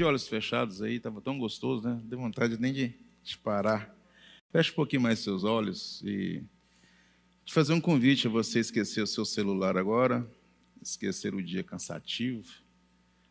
De 0.00 0.04
olhos 0.04 0.26
fechados 0.26 0.80
aí, 0.80 0.94
estava 0.94 1.20
tão 1.20 1.38
gostoso, 1.38 1.86
né? 1.86 2.00
Deu 2.04 2.18
vontade 2.18 2.58
nem 2.58 2.72
de, 2.72 2.94
parar. 3.44 3.94
Feche 4.50 4.72
um 4.72 4.74
pouquinho 4.74 5.02
mais 5.02 5.18
seus 5.18 5.44
olhos 5.44 6.00
e 6.02 6.42
te 7.44 7.52
fazer 7.52 7.74
um 7.74 7.80
convite 7.82 8.26
a 8.26 8.30
você 8.30 8.60
esquecer 8.60 9.02
o 9.02 9.06
seu 9.06 9.26
celular 9.26 9.76
agora, 9.76 10.26
esquecer 10.80 11.34
o 11.34 11.42
dia 11.42 11.62
cansativo. 11.62 12.50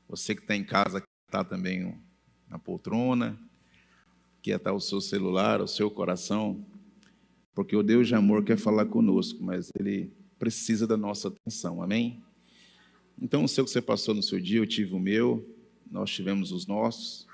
Você 0.07 0.35
que 0.35 0.41
está 0.41 0.55
em 0.55 0.63
casa, 0.63 1.01
que 1.01 1.07
está 1.25 1.43
também 1.43 1.99
na 2.47 2.59
poltrona, 2.59 3.35
que 4.39 4.51
está 4.51 4.71
o 4.71 4.79
seu 4.79 5.01
celular, 5.01 5.61
o 5.61 5.67
seu 5.67 5.89
coração, 5.89 6.63
porque 7.55 7.75
o 7.75 7.81
Deus 7.81 8.07
de 8.07 8.13
amor 8.13 8.43
quer 8.43 8.59
falar 8.59 8.85
conosco, 8.85 9.43
mas 9.43 9.71
Ele 9.79 10.13
precisa 10.37 10.85
da 10.85 10.95
nossa 10.95 11.29
atenção, 11.29 11.81
amém? 11.81 12.23
Então, 13.19 13.43
o 13.43 13.47
que 13.47 13.59
você 13.59 13.81
passou 13.81 14.13
no 14.13 14.21
seu 14.21 14.39
dia, 14.39 14.59
eu 14.59 14.67
tive 14.67 14.93
o 14.93 14.99
meu, 14.99 15.57
nós 15.91 16.09
tivemos 16.09 16.51
os 16.51 16.65
nossos, 16.65 17.27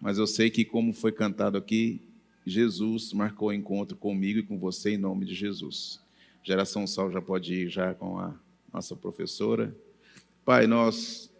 mas 0.00 0.18
eu 0.18 0.26
sei 0.26 0.50
que, 0.50 0.64
como 0.64 0.92
foi 0.92 1.12
cantado 1.12 1.56
aqui, 1.56 2.00
Jesus 2.46 3.12
marcou 3.12 3.48
o 3.48 3.52
encontro 3.52 3.96
comigo 3.96 4.38
e 4.40 4.42
com 4.42 4.58
você 4.58 4.94
em 4.94 4.98
nome 4.98 5.24
de 5.24 5.34
Jesus. 5.34 6.00
Geração 6.42 6.86
Sal 6.86 7.10
já 7.10 7.22
pode 7.22 7.54
ir 7.54 7.68
já 7.70 7.94
com 7.94 8.18
a 8.18 8.34
nossa 8.72 8.94
professora. 8.94 9.74
Pai, 10.44 10.66
nós 10.66 11.30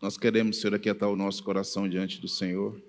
nós 0.00 0.16
queremos, 0.16 0.60
Senhor, 0.60 0.74
aquietar 0.74 1.08
o 1.08 1.16
nosso 1.16 1.44
coração 1.44 1.88
diante 1.88 2.20
do 2.20 2.26
Senhor. 2.26 2.80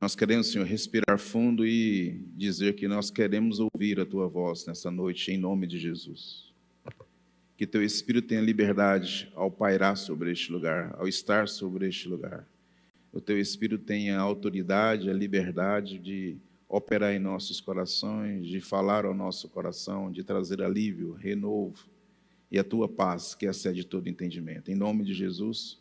Nós 0.00 0.16
queremos, 0.16 0.48
Senhor, 0.50 0.66
respirar 0.66 1.18
fundo 1.18 1.64
e 1.64 2.20
dizer 2.36 2.74
que 2.74 2.88
nós 2.88 3.10
queremos 3.10 3.60
ouvir 3.60 4.00
a 4.00 4.04
tua 4.04 4.28
voz 4.28 4.66
nessa 4.66 4.90
noite, 4.90 5.30
em 5.30 5.38
nome 5.38 5.68
de 5.68 5.78
Jesus. 5.78 6.53
Que 7.56 7.66
teu 7.66 7.82
Espírito 7.82 8.28
tenha 8.28 8.40
liberdade 8.40 9.30
ao 9.34 9.50
pairar 9.50 9.96
sobre 9.96 10.32
este 10.32 10.50
lugar, 10.50 10.94
ao 10.98 11.06
estar 11.06 11.48
sobre 11.48 11.88
este 11.88 12.08
lugar. 12.08 12.46
O 13.12 13.20
teu 13.20 13.38
Espírito 13.38 13.84
tenha 13.84 14.18
a 14.18 14.22
autoridade, 14.22 15.08
a 15.08 15.12
liberdade 15.12 15.98
de 15.98 16.36
operar 16.68 17.14
em 17.14 17.20
nossos 17.20 17.60
corações, 17.60 18.46
de 18.46 18.60
falar 18.60 19.04
ao 19.04 19.14
nosso 19.14 19.48
coração, 19.48 20.10
de 20.10 20.24
trazer 20.24 20.60
alívio, 20.60 21.12
renovo 21.12 21.88
e 22.50 22.58
a 22.58 22.64
tua 22.64 22.88
paz, 22.88 23.34
que 23.34 23.46
excede 23.46 23.84
todo 23.84 24.08
entendimento. 24.08 24.70
Em 24.70 24.74
nome 24.74 25.04
de 25.04 25.14
Jesus, 25.14 25.80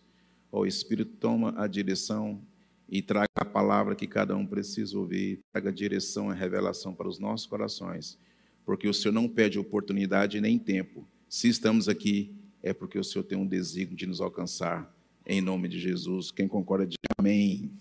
o 0.52 0.68
Espírito 0.68 1.14
toma 1.20 1.54
a 1.58 1.66
direção 1.66 2.40
e 2.88 3.02
traga 3.02 3.30
a 3.36 3.46
palavra 3.46 3.96
que 3.96 4.06
cada 4.06 4.36
um 4.36 4.46
precisa 4.46 4.96
ouvir, 4.96 5.40
traga 5.52 5.72
direção 5.72 6.32
e 6.32 6.38
revelação 6.38 6.94
para 6.94 7.08
os 7.08 7.18
nossos 7.18 7.48
corações, 7.48 8.20
porque 8.64 8.88
o 8.88 8.94
Senhor 8.94 9.14
não 9.14 9.28
pede 9.28 9.58
oportunidade 9.58 10.40
nem 10.40 10.60
tempo. 10.60 11.08
Se 11.34 11.48
estamos 11.48 11.90
aqui, 11.90 12.32
é 12.62 12.74
porque 12.74 13.00
o 13.00 13.04
Senhor 13.04 13.24
tem 13.24 13.36
um 13.36 13.48
desígnio 13.48 13.98
de 13.98 14.06
nos 14.06 14.22
alcançar, 14.22 14.96
em 15.26 15.42
nome 15.42 15.68
de 15.68 15.80
Jesus. 15.80 16.30
Quem 16.30 16.48
concorda, 16.48 16.86
diz 16.86 16.96
amém. 17.18 17.72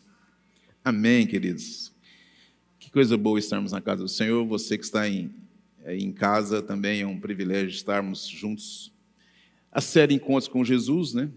Amém, 0.82 1.26
queridos. 1.26 1.92
Que 2.78 2.90
coisa 2.90 3.14
boa 3.14 3.38
estarmos 3.38 3.72
na 3.72 3.80
casa 3.82 4.04
do 4.04 4.08
Senhor. 4.08 4.46
Você 4.46 4.78
que 4.78 4.84
está 4.84 5.06
em, 5.06 5.34
em 5.86 6.10
casa 6.10 6.62
também 6.62 7.02
é 7.02 7.06
um 7.06 7.20
privilégio 7.20 7.68
estarmos 7.68 8.26
juntos. 8.26 8.90
A 9.70 9.82
série 9.82 10.14
Encontros 10.14 10.48
com 10.48 10.64
Jesus, 10.64 11.12
né? 11.12 11.30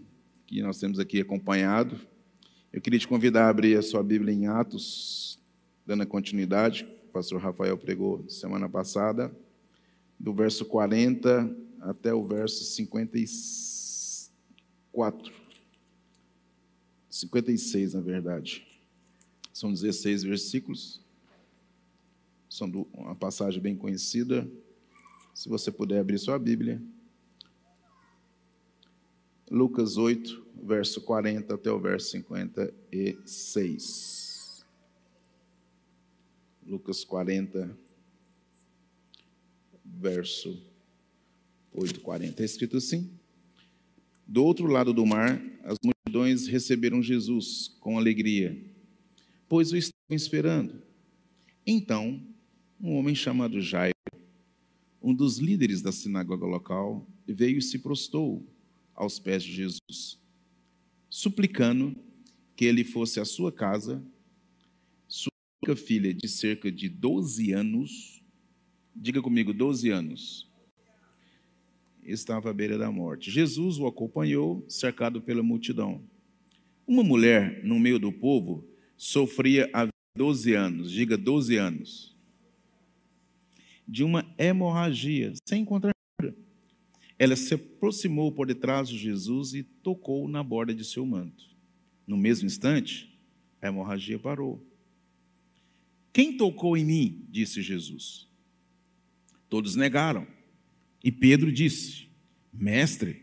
Que 0.46 0.62
nós 0.62 0.80
temos 0.80 0.98
aqui 0.98 1.20
acompanhado 1.20 2.00
eu 2.72 2.80
queria 2.80 2.98
te 2.98 3.06
convidar 3.06 3.44
a 3.44 3.50
abrir 3.50 3.76
a 3.76 3.82
sua 3.82 4.02
Bíblia 4.02 4.34
em 4.34 4.46
Atos, 4.46 5.38
dando 5.84 6.02
a 6.02 6.06
continuidade, 6.06 6.88
o 7.08 7.12
pastor 7.12 7.42
Rafael 7.42 7.76
pregou 7.76 8.26
semana 8.26 8.70
passada, 8.70 9.30
do 10.18 10.32
verso 10.32 10.64
40 10.64 11.65
até 11.86 12.12
o 12.12 12.22
verso 12.24 12.64
54. 12.64 15.32
56, 17.08 17.94
na 17.94 18.00
verdade. 18.00 18.66
São 19.52 19.72
16 19.72 20.24
versículos. 20.24 21.00
São 22.50 22.68
uma 22.92 23.14
passagem 23.14 23.60
bem 23.60 23.76
conhecida. 23.76 24.50
Se 25.32 25.48
você 25.48 25.70
puder 25.70 26.00
abrir 26.00 26.18
sua 26.18 26.36
Bíblia. 26.38 26.82
Lucas 29.48 29.96
8, 29.96 30.44
verso 30.62 31.00
40 31.02 31.54
até 31.54 31.70
o 31.70 31.78
verso 31.78 32.10
56. 32.10 34.66
Lucas 36.66 37.04
40, 37.04 37.78
verso 39.84 40.50
8, 40.50 40.75
40. 42.00 42.42
É 42.42 42.44
escrito 42.44 42.76
assim: 42.76 43.10
Do 44.26 44.44
outro 44.44 44.66
lado 44.66 44.92
do 44.92 45.04
mar, 45.04 45.42
as 45.64 45.76
multidões 45.84 46.46
receberam 46.46 47.02
Jesus 47.02 47.76
com 47.80 47.98
alegria, 47.98 48.56
pois 49.48 49.72
o 49.72 49.76
estavam 49.76 50.16
esperando. 50.16 50.82
Então, 51.66 52.22
um 52.80 52.94
homem 52.94 53.14
chamado 53.14 53.60
Jairo, 53.60 53.94
um 55.02 55.14
dos 55.14 55.38
líderes 55.38 55.82
da 55.82 55.92
sinagoga 55.92 56.46
local, 56.46 57.06
veio 57.26 57.58
e 57.58 57.62
se 57.62 57.78
prostou 57.78 58.46
aos 58.94 59.18
pés 59.18 59.42
de 59.42 59.52
Jesus, 59.52 60.18
suplicando 61.10 61.94
que 62.56 62.64
ele 62.64 62.82
fosse 62.82 63.20
à 63.20 63.24
sua 63.24 63.52
casa. 63.52 64.02
Sua 65.06 65.76
filha, 65.76 66.14
de 66.14 66.28
cerca 66.28 66.70
de 66.70 66.88
12 66.88 67.52
anos, 67.52 68.22
diga 68.94 69.20
comigo, 69.20 69.52
12 69.52 69.90
anos, 69.90 70.45
estava 72.06 72.50
à 72.50 72.52
beira 72.52 72.78
da 72.78 72.90
morte. 72.90 73.30
Jesus 73.30 73.78
o 73.78 73.86
acompanhou, 73.86 74.64
cercado 74.68 75.20
pela 75.20 75.42
multidão. 75.42 76.02
Uma 76.86 77.02
mulher 77.02 77.64
no 77.64 77.78
meio 77.78 77.98
do 77.98 78.12
povo 78.12 78.64
sofria 78.96 79.70
há 79.72 79.88
12 80.16 80.54
anos, 80.54 80.90
diga 80.90 81.16
12 81.16 81.56
anos, 81.56 82.16
de 83.86 84.02
uma 84.02 84.24
hemorragia, 84.38 85.32
sem 85.46 85.62
encontrar 85.62 85.96
ela 87.18 87.34
se 87.34 87.54
aproximou 87.54 88.30
por 88.30 88.46
detrás 88.46 88.88
de 88.88 88.98
Jesus 88.98 89.54
e 89.54 89.62
tocou 89.62 90.28
na 90.28 90.42
borda 90.42 90.74
de 90.74 90.84
seu 90.84 91.04
manto. 91.06 91.44
No 92.06 92.16
mesmo 92.16 92.46
instante, 92.46 93.18
a 93.60 93.68
hemorragia 93.68 94.18
parou. 94.18 94.64
Quem 96.12 96.36
tocou 96.36 96.76
em 96.76 96.84
mim? 96.84 97.26
disse 97.30 97.62
Jesus. 97.62 98.28
Todos 99.48 99.76
negaram. 99.76 100.26
E 101.02 101.12
Pedro 101.12 101.52
disse: 101.52 102.08
Mestre, 102.52 103.22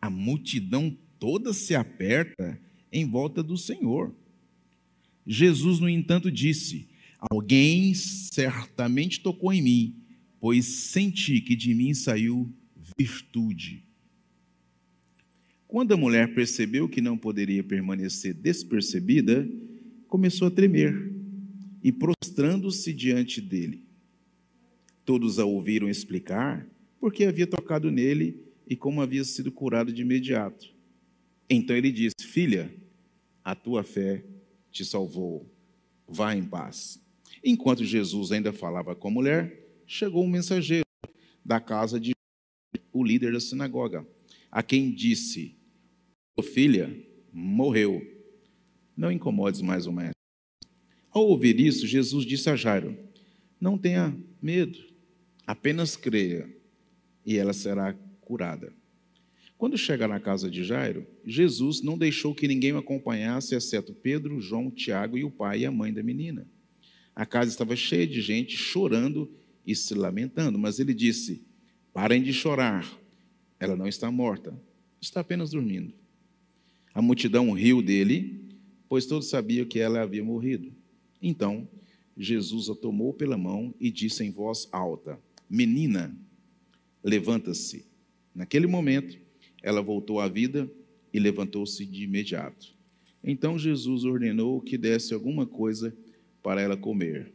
a 0.00 0.08
multidão 0.08 0.96
toda 1.18 1.52
se 1.52 1.74
aperta 1.74 2.60
em 2.92 3.04
volta 3.08 3.42
do 3.42 3.56
Senhor. 3.56 4.14
Jesus, 5.26 5.80
no 5.80 5.88
entanto, 5.88 6.30
disse: 6.30 6.88
Alguém 7.30 7.92
certamente 7.94 9.20
tocou 9.20 9.52
em 9.52 9.60
mim, 9.60 9.96
pois 10.40 10.64
senti 10.64 11.40
que 11.40 11.56
de 11.56 11.74
mim 11.74 11.92
saiu 11.92 12.52
virtude. 12.98 13.84
Quando 15.66 15.92
a 15.92 15.96
mulher 15.98 16.34
percebeu 16.34 16.88
que 16.88 17.00
não 17.00 17.18
poderia 17.18 17.62
permanecer 17.62 18.32
despercebida, 18.32 19.46
começou 20.06 20.48
a 20.48 20.50
tremer 20.50 21.12
e 21.82 21.92
prostrando-se 21.92 22.92
diante 22.94 23.40
dele. 23.40 23.84
Todos 25.04 25.38
a 25.38 25.44
ouviram 25.44 25.88
explicar 25.88 26.66
porque 27.00 27.24
havia 27.24 27.46
tocado 27.46 27.90
nele 27.90 28.42
e 28.66 28.76
como 28.76 29.00
havia 29.00 29.24
sido 29.24 29.50
curado 29.50 29.92
de 29.92 30.02
imediato. 30.02 30.74
Então 31.48 31.74
ele 31.76 31.90
disse: 31.90 32.16
Filha, 32.22 32.72
a 33.42 33.54
tua 33.54 33.82
fé 33.82 34.24
te 34.70 34.84
salvou. 34.84 35.50
Vá 36.06 36.34
em 36.34 36.44
paz. 36.44 37.00
Enquanto 37.42 37.84
Jesus 37.84 38.32
ainda 38.32 38.52
falava 38.52 38.94
com 38.94 39.08
a 39.08 39.10
mulher, 39.10 39.68
chegou 39.86 40.24
um 40.24 40.28
mensageiro 40.28 40.84
da 41.44 41.60
casa 41.60 41.98
de 41.98 42.12
o 42.92 43.04
líder 43.04 43.32
da 43.32 43.40
sinagoga, 43.40 44.06
a 44.50 44.62
quem 44.62 44.90
disse: 44.90 45.56
Sua 46.38 46.50
filha 46.50 46.94
morreu, 47.32 48.02
não 48.96 49.12
incomodes 49.12 49.60
mais 49.60 49.86
o 49.86 49.92
mestre. 49.92 50.12
Ao 51.10 51.26
ouvir 51.26 51.58
isso, 51.60 51.86
Jesus 51.86 52.26
disse 52.26 52.50
a 52.50 52.56
Jairo: 52.56 52.96
Não 53.60 53.78
tenha 53.78 54.16
medo, 54.42 54.78
apenas 55.46 55.96
creia, 55.96 56.54
e 57.28 57.36
ela 57.36 57.52
será 57.52 57.92
curada. 58.22 58.72
Quando 59.58 59.76
chega 59.76 60.08
na 60.08 60.18
casa 60.18 60.50
de 60.50 60.64
Jairo, 60.64 61.06
Jesus 61.26 61.82
não 61.82 61.98
deixou 61.98 62.34
que 62.34 62.48
ninguém 62.48 62.72
o 62.72 62.78
acompanhasse, 62.78 63.54
exceto 63.54 63.92
Pedro, 63.92 64.40
João, 64.40 64.70
Tiago 64.70 65.18
e 65.18 65.24
o 65.24 65.30
pai 65.30 65.60
e 65.60 65.66
a 65.66 65.70
mãe 65.70 65.92
da 65.92 66.02
menina. 66.02 66.48
A 67.14 67.26
casa 67.26 67.50
estava 67.50 67.76
cheia 67.76 68.06
de 68.06 68.22
gente 68.22 68.56
chorando 68.56 69.30
e 69.66 69.76
se 69.76 69.92
lamentando, 69.92 70.58
mas 70.58 70.80
ele 70.80 70.94
disse: 70.94 71.44
Parem 71.92 72.22
de 72.22 72.32
chorar. 72.32 72.90
Ela 73.60 73.76
não 73.76 73.86
está 73.86 74.10
morta, 74.10 74.58
está 74.98 75.20
apenas 75.20 75.50
dormindo. 75.50 75.92
A 76.94 77.02
multidão 77.02 77.52
riu 77.52 77.82
dele, 77.82 78.40
pois 78.88 79.04
todos 79.04 79.28
sabiam 79.28 79.66
que 79.66 79.78
ela 79.78 80.00
havia 80.00 80.24
morrido. 80.24 80.72
Então, 81.20 81.68
Jesus 82.16 82.70
a 82.70 82.74
tomou 82.74 83.12
pela 83.12 83.36
mão 83.36 83.74
e 83.78 83.90
disse 83.90 84.24
em 84.24 84.30
voz 84.30 84.66
alta: 84.72 85.20
Menina, 85.50 86.16
levanta-se. 87.02 87.86
Naquele 88.34 88.66
momento, 88.66 89.18
ela 89.62 89.82
voltou 89.82 90.20
à 90.20 90.28
vida 90.28 90.70
e 91.12 91.18
levantou-se 91.18 91.84
de 91.84 92.04
imediato. 92.04 92.74
Então 93.22 93.58
Jesus 93.58 94.04
ordenou 94.04 94.60
que 94.60 94.78
desse 94.78 95.12
alguma 95.12 95.46
coisa 95.46 95.96
para 96.42 96.60
ela 96.60 96.76
comer. 96.76 97.32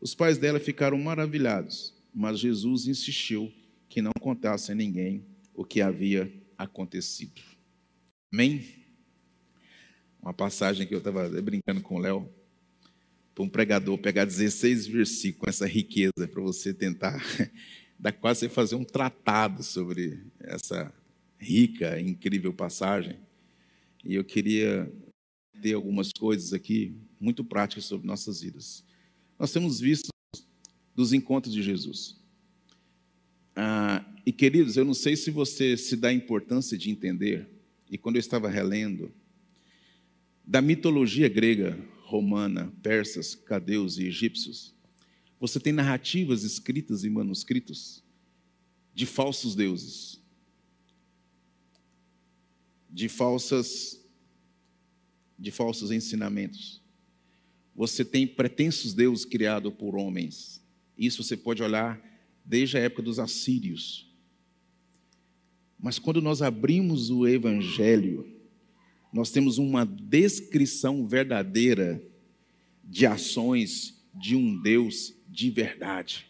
Os 0.00 0.14
pais 0.14 0.38
dela 0.38 0.60
ficaram 0.60 0.98
maravilhados, 0.98 1.94
mas 2.14 2.38
Jesus 2.38 2.86
insistiu 2.86 3.52
que 3.88 4.02
não 4.02 4.12
contasse 4.20 4.70
a 4.70 4.74
ninguém 4.74 5.24
o 5.54 5.64
que 5.64 5.80
havia 5.80 6.30
acontecido. 6.58 7.40
Amém? 8.32 8.64
Uma 10.20 10.34
passagem 10.34 10.86
que 10.86 10.94
eu 10.94 10.98
estava 10.98 11.28
brincando 11.40 11.80
com 11.80 11.96
o 11.96 11.98
Léo, 11.98 12.28
para 13.34 13.44
um 13.44 13.48
pregador 13.48 13.98
pegar 13.98 14.24
16 14.24 14.86
versículos 14.86 15.44
com 15.44 15.50
essa 15.50 15.66
riqueza 15.66 16.26
para 16.30 16.42
você 16.42 16.72
tentar, 16.72 17.22
dá 17.98 18.12
quase 18.12 18.48
fazer 18.48 18.74
um 18.74 18.84
tratado 18.84 19.62
sobre 19.62 20.22
essa 20.40 20.92
rica, 21.38 22.00
incrível 22.00 22.52
passagem. 22.52 23.18
E 24.04 24.14
eu 24.14 24.24
queria 24.24 24.90
ter 25.60 25.74
algumas 25.74 26.10
coisas 26.12 26.52
aqui 26.52 26.94
muito 27.20 27.44
práticas 27.44 27.84
sobre 27.84 28.06
nossas 28.06 28.40
vidas. 28.40 28.84
Nós 29.38 29.52
temos 29.52 29.80
visto 29.80 30.08
dos 30.94 31.12
encontros 31.12 31.54
de 31.54 31.62
Jesus. 31.62 32.16
Ah, 33.54 34.04
e 34.24 34.32
queridos, 34.32 34.76
eu 34.76 34.84
não 34.84 34.94
sei 34.94 35.16
se 35.16 35.30
você 35.30 35.76
se 35.76 35.96
dá 35.96 36.12
importância 36.12 36.76
de 36.76 36.90
entender, 36.90 37.48
e 37.90 37.96
quando 37.96 38.16
eu 38.16 38.20
estava 38.20 38.48
relendo, 38.48 39.12
da 40.44 40.60
mitologia 40.60 41.28
grega, 41.28 41.78
romana, 42.02 42.72
persas, 42.82 43.34
cadeus 43.34 43.98
e 43.98 44.06
egípcios, 44.06 44.75
você 45.38 45.60
tem 45.60 45.72
narrativas 45.72 46.42
escritas 46.42 47.04
em 47.04 47.10
manuscritos 47.10 48.02
de 48.94 49.04
falsos 49.04 49.54
deuses, 49.54 50.20
de 52.90 53.08
falsas 53.08 54.00
de 55.38 55.50
falsos 55.50 55.90
ensinamentos. 55.90 56.80
Você 57.74 58.02
tem 58.04 58.26
pretensos 58.26 58.94
deuses 58.94 59.26
criados 59.26 59.72
por 59.74 59.94
homens. 59.94 60.62
Isso 60.96 61.22
você 61.22 61.36
pode 61.36 61.62
olhar 61.62 62.02
desde 62.42 62.78
a 62.78 62.80
época 62.80 63.02
dos 63.02 63.18
assírios. 63.18 64.10
Mas 65.78 65.98
quando 65.98 66.22
nós 66.22 66.40
abrimos 66.40 67.10
o 67.10 67.26
evangelho, 67.26 68.34
nós 69.12 69.30
temos 69.30 69.58
uma 69.58 69.84
descrição 69.84 71.06
verdadeira 71.06 72.02
de 72.82 73.04
ações 73.04 73.94
de 74.14 74.34
um 74.34 74.60
Deus 74.62 75.15
de 75.28 75.50
verdade. 75.50 76.26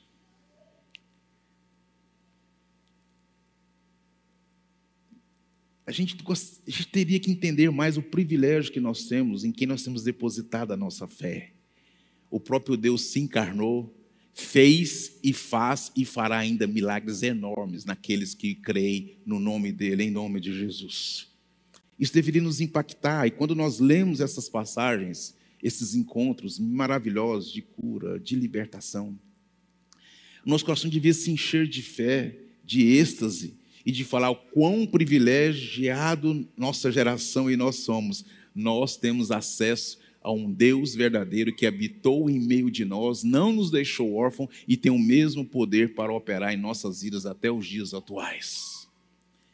A 5.86 5.92
gente, 5.92 6.16
a 6.28 6.70
gente, 6.70 6.88
teria 6.88 7.20
que 7.20 7.30
entender 7.30 7.70
mais 7.70 7.96
o 7.96 8.02
privilégio 8.02 8.72
que 8.72 8.80
nós 8.80 9.06
temos, 9.06 9.44
em 9.44 9.52
quem 9.52 9.68
nós 9.68 9.84
temos 9.84 10.02
depositado 10.02 10.72
a 10.72 10.76
nossa 10.76 11.06
fé. 11.06 11.52
O 12.28 12.40
próprio 12.40 12.76
Deus 12.76 13.02
se 13.02 13.20
encarnou, 13.20 13.96
fez 14.34 15.16
e 15.22 15.32
faz 15.32 15.92
e 15.96 16.04
fará 16.04 16.38
ainda 16.38 16.66
milagres 16.66 17.22
enormes 17.22 17.84
naqueles 17.84 18.34
que 18.34 18.56
creem 18.56 19.16
no 19.24 19.38
nome 19.38 19.70
dele, 19.70 20.02
em 20.02 20.10
nome 20.10 20.40
de 20.40 20.52
Jesus. 20.52 21.28
Isso 21.96 22.12
deveria 22.12 22.42
nos 22.42 22.60
impactar, 22.60 23.28
e 23.28 23.30
quando 23.30 23.54
nós 23.54 23.78
lemos 23.78 24.20
essas 24.20 24.48
passagens, 24.48 25.35
esses 25.62 25.94
encontros 25.94 26.58
maravilhosos 26.58 27.52
de 27.52 27.62
cura, 27.62 28.18
de 28.18 28.36
libertação, 28.36 29.18
nosso 30.46 30.64
coração 30.64 30.88
devia 30.88 31.12
se 31.12 31.30
encher 31.30 31.66
de 31.66 31.82
fé, 31.82 32.38
de 32.64 32.82
êxtase, 32.82 33.54
e 33.84 33.90
de 33.90 34.04
falar 34.04 34.30
o 34.30 34.36
quão 34.36 34.86
privilegiado 34.86 36.46
nossa 36.56 36.90
geração 36.90 37.50
e 37.50 37.56
nós 37.56 37.76
somos. 37.76 38.24
Nós 38.54 38.96
temos 38.96 39.30
acesso 39.30 39.98
a 40.20 40.32
um 40.32 40.50
Deus 40.50 40.94
verdadeiro 40.94 41.54
que 41.54 41.66
habitou 41.66 42.28
em 42.28 42.40
meio 42.40 42.68
de 42.68 42.84
nós, 42.84 43.22
não 43.22 43.52
nos 43.52 43.70
deixou 43.70 44.14
órfãos 44.14 44.50
e 44.66 44.76
tem 44.76 44.90
o 44.90 44.98
mesmo 44.98 45.44
poder 45.44 45.94
para 45.94 46.12
operar 46.12 46.52
em 46.52 46.56
nossas 46.56 47.02
vidas 47.02 47.26
até 47.26 47.50
os 47.50 47.64
dias 47.64 47.94
atuais. 47.94 48.88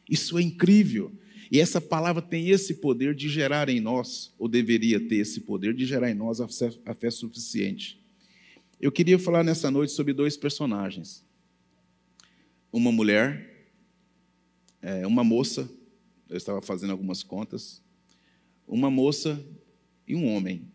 Isso 0.08 0.38
é 0.38 0.43
incrível. 0.43 1.12
E 1.52 1.60
essa 1.60 1.82
palavra 1.82 2.22
tem 2.22 2.49
esse 2.49 2.76
poder 2.76 3.14
de 3.14 3.28
gerar 3.28 3.69
em 3.69 3.78
nós, 3.78 4.32
ou 4.38 4.49
deveria 4.49 4.99
ter 4.99 5.16
esse 5.16 5.43
poder 5.43 5.75
de 5.75 5.84
gerar 5.84 6.10
em 6.10 6.14
nós 6.14 6.40
a 6.40 6.49
fé, 6.49 6.70
a 6.87 6.94
fé 6.94 7.10
suficiente. 7.10 8.00
Eu 8.81 8.90
queria 8.90 9.19
falar 9.19 9.44
nessa 9.44 9.70
noite 9.70 9.93
sobre 9.93 10.14
dois 10.14 10.34
personagens. 10.34 11.22
Uma 12.72 12.90
mulher 12.90 13.52
é, 14.81 15.06
uma 15.06 15.22
moça, 15.22 15.70
eu 16.28 16.38
estava 16.38 16.62
fazendo 16.62 16.90
algumas 16.90 17.22
contas, 17.22 17.82
uma 18.66 18.90
moça 18.90 19.38
e 20.08 20.16
um 20.16 20.34
homem. 20.34 20.66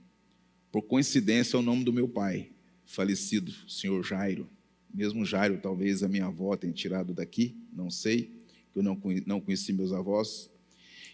Por 0.72 0.84
coincidência, 0.84 1.58
é 1.58 1.60
o 1.60 1.64
nome 1.64 1.84
do 1.84 1.92
meu 1.92 2.08
pai, 2.08 2.52
falecido, 2.86 3.52
o 3.66 3.70
senhor 3.70 4.04
Jairo. 4.04 4.48
Mesmo 4.94 5.26
Jairo, 5.26 5.60
talvez 5.60 6.04
a 6.04 6.08
minha 6.08 6.28
avó 6.28 6.56
tenha 6.56 6.72
tirado 6.72 7.16
daqui, 7.16 7.58
não 7.74 7.90
sei, 7.90 8.32
eu 8.76 8.84
não, 8.84 8.96
não 9.26 9.42
conheci 9.42 9.74
meus 9.74 9.92
avós. 9.92 10.52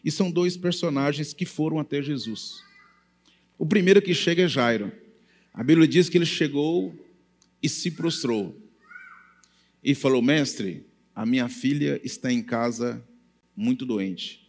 E 0.03 0.11
são 0.11 0.29
dois 0.29 0.57
personagens 0.57 1.33
que 1.33 1.45
foram 1.45 1.79
até 1.79 2.01
Jesus. 2.01 2.61
O 3.57 3.65
primeiro 3.65 4.01
que 4.01 4.13
chega 4.13 4.43
é 4.43 4.47
Jairo. 4.47 4.91
A 5.53 5.63
Bíblia 5.63 5.87
diz 5.87 6.09
que 6.09 6.17
ele 6.17 6.25
chegou 6.25 6.93
e 7.61 7.69
se 7.69 7.91
prostrou. 7.91 8.59
E 9.83 9.95
falou: 9.95 10.21
Mestre, 10.21 10.85
a 11.15 11.25
minha 11.25 11.47
filha 11.47 12.01
está 12.03 12.31
em 12.31 12.41
casa 12.41 13.03
muito 13.55 13.85
doente. 13.85 14.43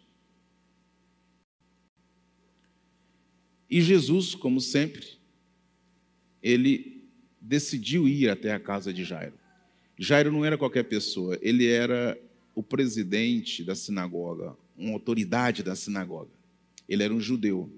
E 3.71 3.81
Jesus, 3.81 4.35
como 4.35 4.61
sempre, 4.61 5.19
ele 6.43 7.05
decidiu 7.41 8.09
ir 8.09 8.29
até 8.29 8.53
a 8.53 8.61
casa 8.61 8.93
de 8.93 9.05
Jairo. 9.05 9.35
Jairo 9.99 10.33
não 10.33 10.45
era 10.45 10.59
qualquer 10.59 10.85
pessoa, 10.85 11.39
ele 11.41 11.67
era 11.67 12.19
o 12.55 12.63
presidente 12.63 13.63
da 13.63 13.75
sinagoga, 13.75 14.57
uma 14.77 14.93
autoridade 14.93 15.63
da 15.63 15.75
sinagoga. 15.75 16.33
Ele 16.89 17.03
era 17.03 17.15
um 17.15 17.21
judeu, 17.21 17.73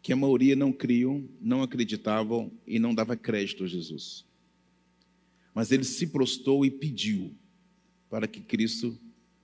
que 0.00 0.12
a 0.12 0.16
maioria 0.16 0.56
não 0.56 0.72
criam, 0.72 1.28
não 1.40 1.62
acreditavam 1.62 2.50
e 2.66 2.78
não 2.78 2.94
dava 2.94 3.16
crédito 3.16 3.64
a 3.64 3.66
Jesus. 3.66 4.24
Mas 5.54 5.72
ele 5.72 5.84
se 5.84 6.06
prostou 6.06 6.64
e 6.64 6.70
pediu 6.70 7.34
para 8.08 8.26
que 8.26 8.40
Cristo 8.40 8.98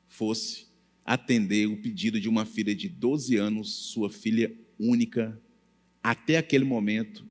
fosse 0.08 0.66
atender 1.04 1.66
o 1.66 1.76
pedido 1.76 2.20
de 2.20 2.28
uma 2.28 2.46
filha 2.46 2.74
de 2.74 2.88
12 2.88 3.36
anos, 3.36 3.74
sua 3.92 4.08
filha 4.08 4.56
única, 4.78 5.38
até 6.02 6.38
aquele 6.38 6.64
momento. 6.64 7.26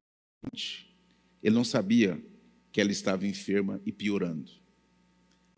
Ele 1.42 1.56
não 1.56 1.64
sabia 1.64 2.24
que 2.72 2.82
ela 2.82 2.92
estava 2.92 3.26
enferma 3.26 3.82
e 3.86 3.92
piorando. 3.92 4.52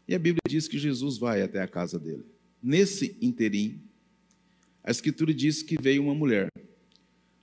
E 0.08 0.14
a 0.14 0.20
Bíblia 0.20 0.42
diz 0.48 0.68
que 0.68 0.78
Jesus 0.78 1.18
vai 1.18 1.42
até 1.42 1.62
a 1.62 1.68
casa 1.68 2.00
dele. 2.00 2.26
Nesse 2.68 3.16
interim, 3.22 3.80
a 4.84 4.90
Escritura 4.90 5.32
diz 5.32 5.62
que 5.62 5.80
veio 5.80 6.02
uma 6.02 6.16
mulher, 6.16 6.50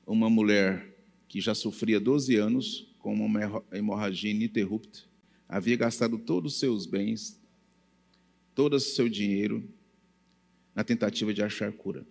uma 0.04 0.28
mulher 0.28 0.96
que 1.28 1.40
já 1.40 1.54
sofria 1.54 2.00
12 2.00 2.34
anos 2.34 2.92
com 2.98 3.14
uma 3.14 3.62
hemorragia 3.70 4.32
ininterrupta, 4.32 4.98
havia 5.48 5.76
gastado 5.76 6.18
todos 6.18 6.54
os 6.54 6.58
seus 6.58 6.86
bens, 6.86 7.40
todo 8.52 8.74
o 8.74 8.80
seu 8.80 9.08
dinheiro, 9.08 9.62
na 10.74 10.82
tentativa 10.82 11.32
de 11.32 11.40
achar 11.40 11.70
cura. 11.70 12.04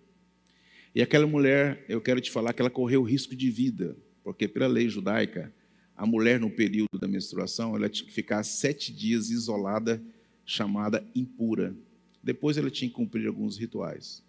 E 0.94 1.02
aquela 1.02 1.26
mulher, 1.26 1.84
eu 1.90 2.00
quero 2.00 2.18
te 2.18 2.30
falar 2.30 2.54
que 2.54 2.62
ela 2.62 2.70
correu 2.70 3.02
risco 3.02 3.36
de 3.36 3.50
vida, 3.50 3.94
porque 4.24 4.48
pela 4.48 4.66
lei 4.66 4.88
judaica, 4.88 5.52
a 5.94 6.06
mulher 6.06 6.40
no 6.40 6.48
período 6.48 6.98
da 6.98 7.06
menstruação, 7.06 7.76
ela 7.76 7.90
tinha 7.90 8.06
que 8.08 8.14
ficar 8.14 8.42
sete 8.42 8.90
dias 8.90 9.28
isolada, 9.28 10.02
chamada 10.46 11.06
impura. 11.14 11.76
Depois 12.22 12.56
ela 12.56 12.70
tinha 12.70 12.88
que 12.88 12.94
cumprir 12.94 13.26
alguns 13.26 13.56
rituais. 13.56 14.22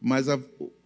Mas 0.00 0.28
a, 0.28 0.42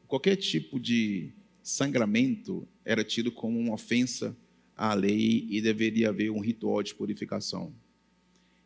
qualquer 0.06 0.36
tipo 0.36 0.78
de 0.78 1.30
sangramento 1.62 2.66
era 2.84 3.02
tido 3.02 3.32
como 3.32 3.58
uma 3.58 3.74
ofensa 3.74 4.36
à 4.76 4.92
lei 4.92 5.46
e 5.48 5.60
deveria 5.60 6.10
haver 6.10 6.30
um 6.30 6.40
ritual 6.40 6.82
de 6.82 6.94
purificação. 6.94 7.72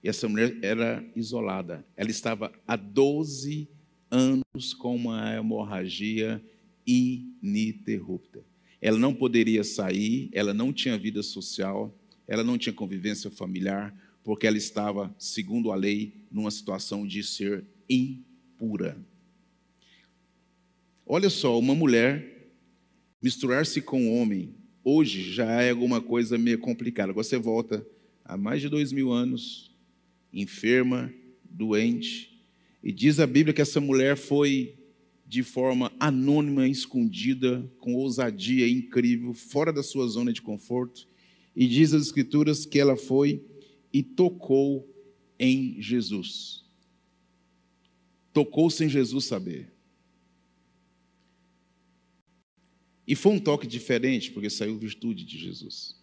E 0.02 0.08
essa 0.08 0.28
mulher 0.28 0.58
era 0.62 1.04
isolada. 1.14 1.84
Ela 1.96 2.10
estava 2.10 2.52
há 2.66 2.76
12 2.76 3.68
anos 4.10 4.74
com 4.74 4.96
uma 4.96 5.34
hemorragia 5.34 6.42
ininterrupta. 6.86 8.42
Ela 8.80 8.98
não 8.98 9.12
poderia 9.12 9.64
sair, 9.64 10.30
ela 10.32 10.54
não 10.54 10.72
tinha 10.72 10.96
vida 10.96 11.22
social, 11.22 11.94
ela 12.26 12.44
não 12.44 12.56
tinha 12.56 12.72
convivência 12.72 13.30
familiar, 13.30 13.94
porque 14.28 14.46
ela 14.46 14.58
estava, 14.58 15.16
segundo 15.18 15.72
a 15.72 15.74
lei, 15.74 16.12
numa 16.30 16.50
situação 16.50 17.06
de 17.06 17.22
ser 17.22 17.64
impura. 17.88 18.94
Olha 21.06 21.30
só, 21.30 21.58
uma 21.58 21.74
mulher 21.74 22.52
misturar-se 23.22 23.80
com 23.80 24.02
um 24.02 24.20
homem 24.20 24.54
hoje 24.84 25.32
já 25.32 25.62
é 25.62 25.70
alguma 25.70 26.02
coisa 26.02 26.36
meio 26.36 26.58
complicada. 26.58 27.10
Você 27.14 27.38
volta 27.38 27.86
há 28.22 28.36
mais 28.36 28.60
de 28.60 28.68
dois 28.68 28.92
mil 28.92 29.12
anos, 29.12 29.74
enferma, 30.30 31.10
doente, 31.42 32.38
E 32.84 32.92
diz 32.92 33.18
a 33.20 33.26
Bíblia 33.26 33.54
que 33.54 33.62
essa 33.62 33.80
mulher 33.80 34.14
foi 34.14 34.76
de 35.26 35.42
forma 35.42 35.90
anônima, 35.98 36.68
escondida, 36.68 37.66
com 37.78 37.94
ousadia 37.94 38.68
incrível, 38.68 39.32
fora 39.32 39.72
da 39.72 39.82
sua 39.82 40.06
zona 40.06 40.34
de 40.34 40.42
conforto. 40.42 41.08
E 41.56 41.66
diz 41.66 41.94
as 41.94 42.02
Escrituras 42.02 42.66
que 42.66 42.78
ela 42.78 42.94
foi 42.94 43.42
e 43.92 44.02
tocou 44.02 44.88
em 45.38 45.80
Jesus. 45.80 46.64
Tocou 48.32 48.70
sem 48.70 48.88
Jesus 48.88 49.24
saber. 49.24 49.72
E 53.06 53.14
foi 53.14 53.32
um 53.32 53.40
toque 53.40 53.66
diferente, 53.66 54.30
porque 54.30 54.50
saiu 54.50 54.76
virtude 54.76 55.24
de 55.24 55.38
Jesus. 55.38 55.96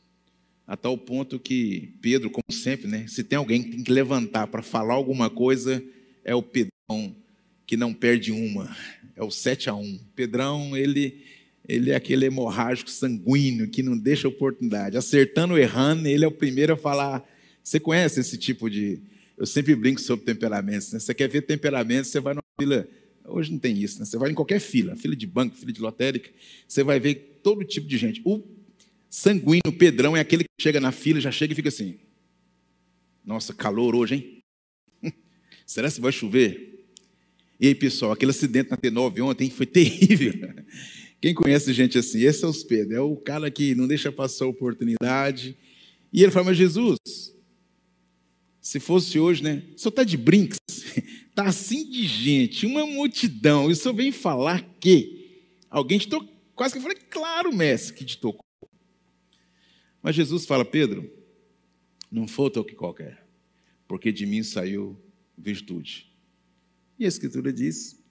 A 0.66 0.76
tal 0.76 0.98
ponto 0.98 1.40
que 1.40 1.94
Pedro, 2.02 2.32
como 2.32 2.52
sempre, 2.52 2.88
né, 2.88 3.06
se 3.08 3.24
tem 3.24 3.38
alguém 3.38 3.62
que 3.62 3.70
tem 3.70 3.84
que 3.84 3.92
levantar 3.92 4.48
para 4.48 4.64
falar 4.64 4.96
alguma 4.96 5.30
coisa, 5.30 5.84
é 6.24 6.34
o 6.34 6.42
Pedrão, 6.42 7.16
que 7.68 7.78
não 7.78 7.94
perde 7.94 8.32
uma. 8.32 8.76
É 9.16 9.24
o 9.24 9.30
7 9.30 9.70
a 9.70 9.76
1. 9.76 10.00
Pedrão, 10.16 10.76
ele, 10.76 11.24
ele 11.68 11.92
é 11.92 11.96
aquele 11.96 12.26
hemorrágico 12.26 12.90
sanguíneo 12.90 13.70
que 13.70 13.84
não 13.84 13.96
deixa 13.96 14.28
oportunidade. 14.28 14.98
Acertando 14.98 15.60
errando, 15.60 16.08
ele 16.08 16.26
é 16.26 16.28
o 16.28 16.32
primeiro 16.32 16.74
a 16.74 16.78
falar. 16.78 17.24
Você 17.66 17.80
conhece 17.80 18.22
esse 18.22 18.38
tipo 18.38 18.70
de. 18.70 19.02
Eu 19.36 19.46
sempre 19.46 19.76
brinco 19.76 20.00
sobre 20.00 20.24
temperamentos. 20.24 20.94
Né? 20.94 21.00
Você 21.00 21.14
quer 21.14 21.28
ver 21.28 21.42
temperamentos, 21.42 22.12
você 22.12 22.22
vai 22.22 22.34
numa 22.34 22.44
fila 22.58 22.88
Hoje 23.28 23.52
não 23.52 23.58
tem 23.58 23.82
isso, 23.82 24.00
né? 24.00 24.06
Você 24.06 24.18
vai 24.18 24.32
em 24.32 24.36
qualquer 24.36 24.60
fila, 24.60 24.96
fila 24.96 25.16
de 25.16 25.26
banco, 25.26 25.56
fila 25.56 25.72
de 25.72 25.82
lotérica, 25.82 26.30
você 26.68 26.84
vai 26.84 27.00
ver 27.00 27.40
todo 27.42 27.64
tipo 27.64 27.88
de 27.88 27.98
gente. 27.98 28.22
O 28.24 28.44
sanguíneo, 29.10 29.74
Pedrão, 29.78 30.16
é 30.16 30.20
aquele 30.20 30.44
que 30.44 30.62
chega 30.62 30.80
na 30.80 30.92
fila, 30.92 31.20
já 31.20 31.32
chega 31.32 31.54
e 31.54 31.56
fica 31.56 31.70
assim. 31.70 31.98
Nossa, 33.26 33.54
calor 33.54 33.96
hoje, 33.96 34.16
hein? 34.16 35.12
Será 35.66 35.92
que 35.92 36.00
vai 36.00 36.12
chover? 36.12 36.86
E 37.60 37.68
aí, 37.68 37.76
pessoal, 37.76 38.12
aquele 38.12 38.32
acidente 38.32 38.70
na 38.70 38.78
T9 38.78 39.24
ontem 39.24 39.50
foi 39.50 39.66
terrível. 39.66 40.34
Quem 41.20 41.34
conhece 41.34 41.74
gente 41.74 41.98
assim? 41.98 42.22
Esse 42.22 42.44
é 42.44 42.48
os 42.48 42.64
Pedro, 42.64 42.96
é 42.96 43.02
o 43.02 43.16
cara 43.16 43.50
que 43.50 43.74
não 43.74 43.88
deixa 43.88 44.12
passar 44.12 44.46
a 44.46 44.50
oportunidade. 44.50 45.58
E 46.14 46.22
ele 46.22 46.32
fala, 46.32 46.48
mas 46.48 46.58
Jesus, 46.58 47.00
se 48.66 48.80
fosse 48.80 49.20
hoje, 49.20 49.44
né? 49.44 49.62
Só 49.78 49.90
está 49.90 50.04
de 50.04 50.18
brinks. 50.18 50.58
Está 51.30 51.44
assim 51.46 51.88
de 51.88 52.04
gente, 52.08 52.66
uma 52.66 52.84
multidão. 52.84 53.70
E 53.70 53.74
o 53.74 53.76
senhor 53.76 53.94
vem 53.94 54.12
falar 54.12 54.64
que 54.80 55.54
alguém 55.70 56.00
te 56.00 56.08
tocou. 56.08 56.34
Quase 56.56 56.74
que 56.74 56.80
eu 56.80 56.82
falei, 56.82 56.98
claro, 56.98 57.54
mestre, 57.54 57.94
que 57.94 58.04
te 58.04 58.18
tocou. 58.18 58.44
Mas 60.02 60.16
Jesus 60.16 60.48
fala, 60.48 60.66
Pedro, 60.66 61.08
não 62.12 62.28
foi 62.28 62.48
o 62.48 62.50
toque 62.50 62.74
qualquer, 62.74 63.24
porque 63.88 64.12
de 64.12 64.26
mim 64.26 64.42
saiu 64.42 65.00
virtude. 65.38 66.12
E 66.98 67.06
a 67.06 67.08
Escritura 67.08 67.54
diz 67.54 68.04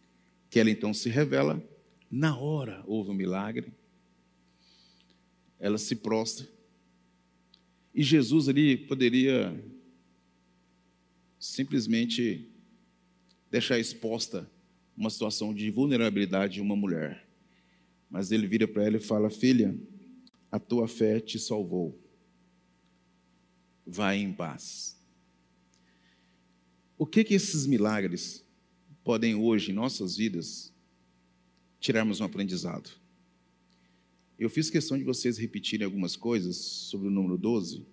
que 0.49 0.61
ela 0.61 0.70
então 0.70 0.94
se 0.94 1.08
revela, 1.08 1.61
na 2.08 2.38
hora 2.38 2.84
houve 2.87 3.11
um 3.11 3.14
milagre, 3.14 3.73
ela 5.58 5.78
se 5.78 5.96
prostra, 5.96 6.46
e 7.92 8.04
Jesus 8.04 8.49
ali 8.49 8.76
poderia 8.76 9.74
simplesmente 11.44 12.48
deixar 13.50 13.78
exposta 13.78 14.50
uma 14.96 15.10
situação 15.10 15.52
de 15.52 15.70
vulnerabilidade 15.70 16.54
de 16.54 16.62
uma 16.62 16.74
mulher. 16.74 17.28
Mas 18.08 18.32
ele 18.32 18.46
vira 18.46 18.66
para 18.66 18.84
ela 18.84 18.96
e 18.96 19.00
fala: 19.00 19.28
Filha, 19.28 19.78
a 20.50 20.58
tua 20.58 20.88
fé 20.88 21.20
te 21.20 21.38
salvou. 21.38 22.00
Vai 23.86 24.16
em 24.16 24.32
paz. 24.32 24.98
O 26.96 27.04
que 27.04 27.22
que 27.22 27.34
esses 27.34 27.66
milagres 27.66 28.42
podem 29.04 29.34
hoje 29.34 29.70
em 29.70 29.74
nossas 29.74 30.16
vidas 30.16 30.72
tirarmos 31.78 32.22
um 32.22 32.24
aprendizado? 32.24 32.88
Eu 34.38 34.48
fiz 34.48 34.70
questão 34.70 34.96
de 34.96 35.04
vocês 35.04 35.36
repetirem 35.36 35.84
algumas 35.84 36.16
coisas 36.16 36.56
sobre 36.56 37.08
o 37.08 37.10
número 37.10 37.36
12, 37.36 37.86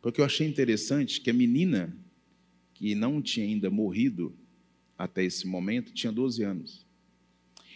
porque 0.00 0.20
eu 0.20 0.24
achei 0.24 0.46
interessante 0.46 1.20
que 1.20 1.30
a 1.30 1.34
menina 1.34 2.05
que 2.78 2.94
não 2.94 3.22
tinha 3.22 3.46
ainda 3.46 3.70
morrido 3.70 4.34
até 4.98 5.24
esse 5.24 5.46
momento, 5.46 5.94
tinha 5.94 6.12
12 6.12 6.42
anos. 6.42 6.86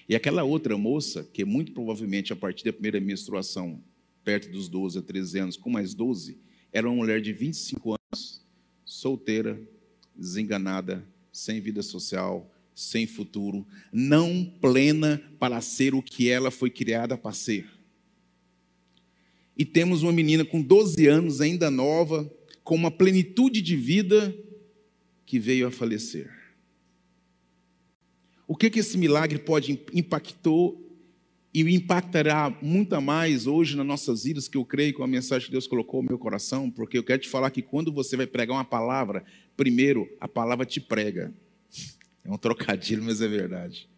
E 0.07 0.15
aquela 0.15 0.45
outra 0.45 0.77
moça, 0.77 1.25
que 1.33 1.43
muito 1.43 1.73
provavelmente 1.73 2.33
a 2.33 2.37
partir 2.37 2.65
da 2.65 2.73
primeira 2.73 3.01
menstruação, 3.01 3.83
perto 4.23 4.51
dos 4.51 4.69
12 4.69 4.99
a 4.99 5.03
13 5.03 5.39
anos, 5.39 5.57
com 5.57 5.71
mais 5.71 5.95
12, 5.95 6.39
era 6.71 6.87
uma 6.87 6.97
mulher 6.97 7.23
de 7.23 7.33
25 7.33 7.97
anos, 8.13 8.45
solteira, 8.85 9.61
desenganada, 10.15 11.07
sem 11.33 11.61
vida 11.61 11.83
social, 11.83 12.53
sem 12.75 13.07
futuro, 13.07 13.67
não 13.91 14.45
plena 14.61 15.23
para 15.39 15.63
ser 15.63 15.95
o 15.95 16.03
que 16.03 16.29
ela 16.29 16.51
foi 16.51 16.69
criada 16.69 17.17
para 17.17 17.33
ser. 17.33 17.67
E 19.57 19.65
temos 19.65 20.03
uma 20.03 20.13
menina 20.13 20.45
com 20.45 20.61
12 20.61 21.07
anos, 21.07 21.41
ainda 21.41 21.71
nova, 21.71 22.31
com 22.63 22.75
uma 22.75 22.91
plenitude 22.91 23.63
de 23.63 23.77
vida, 23.77 24.37
que 25.31 25.39
veio 25.39 25.69
a 25.69 25.71
falecer. 25.71 26.29
O 28.49 28.57
que, 28.57 28.69
que 28.69 28.81
esse 28.81 28.99
milagre 28.99 29.39
pode 29.39 29.81
impactou 29.95 30.99
e 31.55 31.61
impactará 31.73 32.51
muito 32.61 33.01
mais 33.01 33.47
hoje 33.47 33.77
nas 33.77 33.87
nossas 33.87 34.25
vidas, 34.25 34.49
que 34.49 34.57
eu 34.57 34.65
creio 34.65 34.93
que 34.93 35.01
a 35.01 35.07
mensagem 35.07 35.47
que 35.47 35.53
Deus 35.53 35.69
colocou 35.69 36.03
no 36.03 36.09
meu 36.09 36.19
coração, 36.19 36.69
porque 36.69 36.99
eu 36.99 37.05
quero 37.05 37.23
te 37.23 37.29
falar 37.29 37.53
que 37.53 37.63
quando 37.63 37.93
você 37.93 38.17
vai 38.17 38.27
pregar 38.27 38.57
uma 38.57 38.65
palavra, 38.65 39.25
primeiro 39.57 40.11
a 40.21 40.27
palavra 40.27 40.67
te 40.67 40.81
prega. 40.81 41.33
É 42.25 42.29
um 42.29 42.37
trocadilho, 42.37 43.05
mas 43.05 43.21
é 43.21 43.29
verdade. 43.29 43.89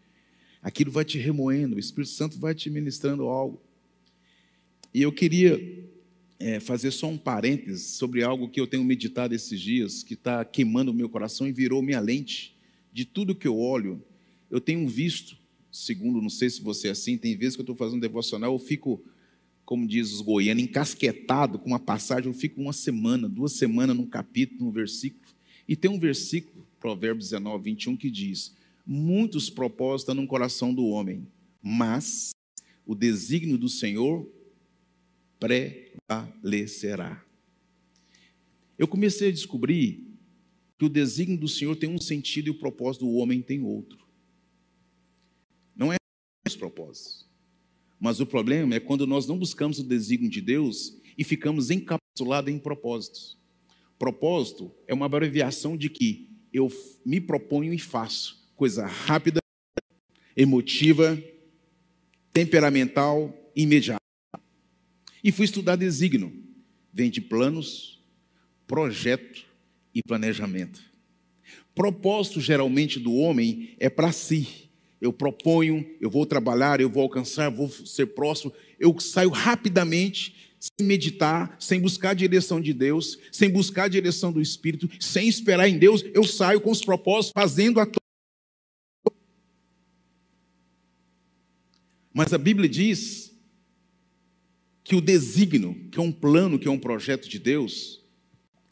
Aquilo 0.61 0.91
vai 0.91 1.03
te 1.03 1.17
remoendo, 1.17 1.77
o 1.77 1.79
Espírito 1.79 2.11
Santo 2.11 2.37
vai 2.37 2.53
te 2.53 2.69
ministrando 2.69 3.23
algo. 3.23 3.59
E 4.93 5.01
eu 5.01 5.11
queria 5.11 5.59
é, 6.39 6.59
fazer 6.59 6.91
só 6.91 7.07
um 7.07 7.17
parênteses 7.17 7.95
sobre 7.95 8.23
algo 8.23 8.49
que 8.49 8.59
eu 8.59 8.67
tenho 8.67 8.83
meditado 8.83 9.33
esses 9.33 9.59
dias, 9.59 10.03
que 10.03 10.13
está 10.13 10.43
queimando 10.43 10.91
o 10.91 10.93
meu 10.93 11.09
coração 11.09 11.47
e 11.47 11.51
virou 11.51 11.81
minha 11.81 11.99
lente 11.99 12.55
de 12.91 13.05
tudo 13.05 13.35
que 13.35 13.47
eu 13.47 13.57
olho 13.57 14.03
eu 14.53 14.61
tenho 14.61 14.87
visto, 14.87 15.35
segundo, 15.71 16.21
não 16.21 16.29
sei 16.29 16.47
se 16.47 16.61
você 16.61 16.89
é 16.89 16.91
assim, 16.91 17.17
tem 17.17 17.35
vezes 17.35 17.55
que 17.55 17.61
eu 17.61 17.63
estou 17.63 17.75
fazendo 17.75 17.99
devocional, 17.99 18.53
eu 18.53 18.59
fico, 18.59 19.03
como 19.65 19.87
diz 19.87 20.13
os 20.13 20.21
goianos, 20.21 20.61
encasquetado 20.61 21.57
com 21.57 21.69
uma 21.69 21.79
passagem, 21.79 22.31
eu 22.31 22.37
fico 22.37 22.61
uma 22.61 22.71
semana, 22.71 23.27
duas 23.27 23.53
semanas 23.53 23.97
num 23.97 24.05
capítulo, 24.05 24.65
num 24.65 24.71
versículo. 24.71 25.25
E 25.67 25.75
tem 25.75 25.89
um 25.89 25.97
versículo, 25.97 26.67
Provérbios 26.79 27.29
19, 27.29 27.63
21, 27.63 27.97
que 27.97 28.11
diz: 28.11 28.55
Muitos 28.85 29.49
propósitos 29.49 30.15
no 30.15 30.27
coração 30.27 30.71
do 30.71 30.85
homem, 30.85 31.25
mas 31.59 32.29
o 32.85 32.93
desígnio 32.93 33.57
do 33.57 33.69
Senhor 33.69 34.31
prevalecerá. 35.43 37.21
Eu 38.77 38.87
comecei 38.87 39.27
a 39.27 39.31
descobrir 39.31 40.07
que 40.79 40.85
o 40.85 40.89
desígnio 40.89 41.37
do 41.37 41.49
Senhor 41.49 41.75
tem 41.75 41.89
um 41.89 41.99
sentido 41.99 42.47
e 42.47 42.51
o 42.51 42.57
propósito 42.57 43.05
do 43.05 43.11
homem 43.15 43.41
tem 43.41 43.61
outro. 43.61 43.99
Não 45.75 45.91
é 45.91 45.97
os 46.47 46.55
propósitos. 46.55 47.29
Mas 47.99 48.21
o 48.21 48.25
problema 48.25 48.75
é 48.75 48.79
quando 48.79 49.05
nós 49.05 49.27
não 49.27 49.37
buscamos 49.37 49.79
o 49.79 49.83
desígnio 49.83 50.31
de 50.31 50.39
Deus 50.39 50.97
e 51.17 51.25
ficamos 51.25 51.69
encapsulados 51.69 52.53
em 52.53 52.57
propósitos. 52.57 53.37
Propósito 53.99 54.73
é 54.87 54.93
uma 54.93 55.07
abreviação 55.07 55.75
de 55.75 55.89
que 55.89 56.29
eu 56.53 56.71
me 57.05 57.19
proponho 57.19 57.73
e 57.73 57.79
faço 57.79 58.49
coisa 58.55 58.85
rápida, 58.85 59.41
emotiva, 60.37 61.21
temperamental, 62.31 63.51
imediata. 63.53 64.02
E 65.23 65.31
fui 65.31 65.45
estudar 65.45 65.75
desígnio. 65.75 66.33
Vem 66.91 67.09
de 67.09 67.21
planos, 67.21 67.99
projeto 68.67 69.45
e 69.93 70.03
planejamento. 70.03 70.81
Propósito 71.73 72.39
geralmente 72.41 72.99
do 72.99 73.13
homem 73.13 73.75
é 73.79 73.89
para 73.89 74.11
si 74.11 74.63
eu 75.03 75.11
proponho, 75.11 75.85
eu 75.99 76.09
vou 76.09 76.25
trabalhar, 76.25 76.79
eu 76.79 76.89
vou 76.89 77.03
alcançar, 77.03 77.49
vou 77.49 77.69
ser 77.69 78.05
próximo, 78.05 78.53
eu 78.79 78.97
saio 79.01 79.29
rapidamente, 79.29 80.55
sem 80.57 80.87
meditar, 80.87 81.57
sem 81.59 81.77
buscar 81.81 82.11
a 82.11 82.13
direção 82.13 82.61
de 82.61 82.71
Deus, 82.71 83.19
sem 83.29 83.49
buscar 83.49 83.83
a 83.83 83.87
direção 83.89 84.31
do 84.31 84.39
Espírito, 84.39 84.89
sem 85.01 85.27
esperar 85.27 85.67
em 85.67 85.77
Deus, 85.77 86.05
eu 86.13 86.23
saio 86.23 86.61
com 86.61 86.71
os 86.71 86.79
propósitos, 86.79 87.33
fazendo 87.35 87.81
a 87.81 87.87
Mas 92.13 92.31
a 92.31 92.37
Bíblia 92.37 92.69
diz 92.69 93.32
que 94.83 94.95
o 94.95 95.01
desígnio, 95.01 95.87
que 95.91 95.99
é 95.99 96.01
um 96.01 96.11
plano, 96.11 96.59
que 96.59 96.67
é 96.67 96.71
um 96.71 96.79
projeto 96.79 97.29
de 97.29 97.39
Deus, 97.39 98.01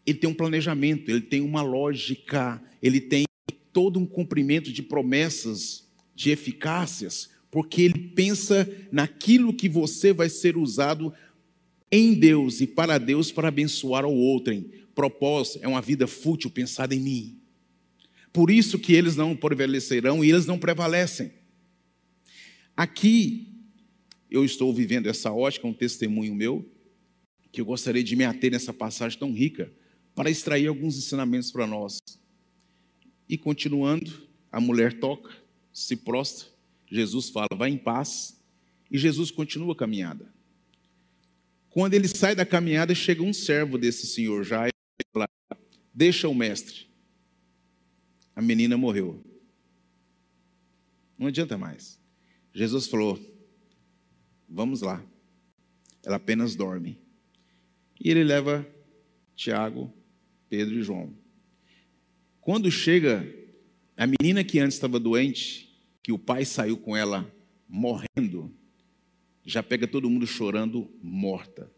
ele 0.06 0.18
tem 0.18 0.30
um 0.30 0.34
planejamento, 0.34 1.10
ele 1.10 1.22
tem 1.22 1.42
uma 1.42 1.62
lógica, 1.62 2.62
ele 2.82 3.00
tem 3.00 3.26
todo 3.72 4.00
um 4.00 4.06
cumprimento 4.06 4.72
de 4.72 4.84
promessas 4.84 5.90
de 6.14 6.32
eficácias, 6.32 7.30
porque 7.50 7.82
ele 7.82 7.98
pensa 7.98 8.70
naquilo 8.92 9.54
que 9.54 9.70
você 9.70 10.12
vai 10.12 10.30
ser 10.30 10.58
usado 10.58 11.14
em 11.92 12.14
Deus 12.14 12.62
e 12.62 12.68
para 12.68 12.98
Deus 12.98 13.32
para 13.32 13.48
abençoar 13.48 14.04
ao 14.04 14.14
outro. 14.14 14.54
Propósito 14.94 15.60
é 15.62 15.68
uma 15.68 15.82
vida 15.82 16.08
fútil 16.08 16.50
pensada 16.50 16.94
em 16.94 17.00
mim. 17.00 17.38
Por 18.34 18.50
isso 18.50 18.80
que 18.80 18.94
eles 18.94 19.16
não 19.16 19.36
prevalecerão 19.36 20.24
e 20.24 20.30
eles 20.30 20.46
não 20.46 20.58
prevalecem. 20.58 21.32
Aqui 22.76 23.51
eu 24.32 24.46
estou 24.46 24.74
vivendo 24.74 25.08
essa 25.08 25.32
ótica, 25.32 25.68
um 25.68 25.74
testemunho 25.74 26.34
meu, 26.34 26.66
que 27.52 27.60
eu 27.60 27.66
gostaria 27.66 28.02
de 28.02 28.16
me 28.16 28.24
ater 28.24 28.50
nessa 28.50 28.74
passagem 28.74 29.20
tão 29.20 29.34
rica, 29.34 29.72
para 30.16 30.30
extrair 30.30 30.68
alguns 30.68 30.98
ensinamentos 30.98 31.52
para 31.52 31.68
nós. 31.68 32.00
E 33.28 33.38
continuando, 33.38 34.26
a 34.50 34.62
mulher 34.62 35.00
toca, 35.00 35.30
se 35.74 35.98
prostra, 35.98 36.48
Jesus 36.90 37.30
fala, 37.30 37.50
vai 37.56 37.70
em 37.70 37.78
paz, 37.78 38.42
e 38.90 38.98
Jesus 38.98 39.32
continua 39.32 39.74
a 39.74 39.76
caminhada. 39.76 40.34
Quando 41.70 41.94
ele 41.94 42.08
sai 42.08 42.36
da 42.36 42.46
caminhada, 42.46 42.96
chega 42.96 43.22
um 43.22 43.34
servo 43.34 43.78
desse 43.78 44.08
senhor 44.08 44.44
já 44.44 44.68
e 44.68 44.72
fala, 45.14 45.28
deixa 45.94 46.28
o 46.28 46.36
mestre. 46.36 46.88
A 48.36 48.42
menina 48.42 48.78
morreu. 48.78 49.24
Não 51.18 51.28
adianta 51.28 51.58
mais. 51.58 52.00
Jesus 52.54 52.88
falou, 52.88 53.18
vamos 54.52 54.82
lá. 54.82 55.04
Ela 56.04 56.18
apenas 56.18 56.56
dorme. 56.56 57.00
E 58.00 58.10
ele 58.10 58.24
leva 58.24 58.68
Tiago, 59.36 59.92
Pedro 60.50 60.76
e 60.76 60.84
João. 60.84 61.14
Quando 62.42 62.70
chega 62.70 63.26
a 63.96 64.06
menina 64.06 64.44
que 64.44 64.60
antes 64.60 64.76
estava 64.76 65.00
doente, 65.00 65.70
que 66.04 66.12
o 66.12 66.20
pai 66.20 66.44
saiu 66.44 66.76
com 66.76 66.98
ela 66.98 67.32
morrendo, 67.70 68.54
já 69.46 69.64
pega 69.64 69.88
todo 69.88 70.10
mundo 70.10 70.28
chorando, 70.28 70.92
morta. 71.02 71.72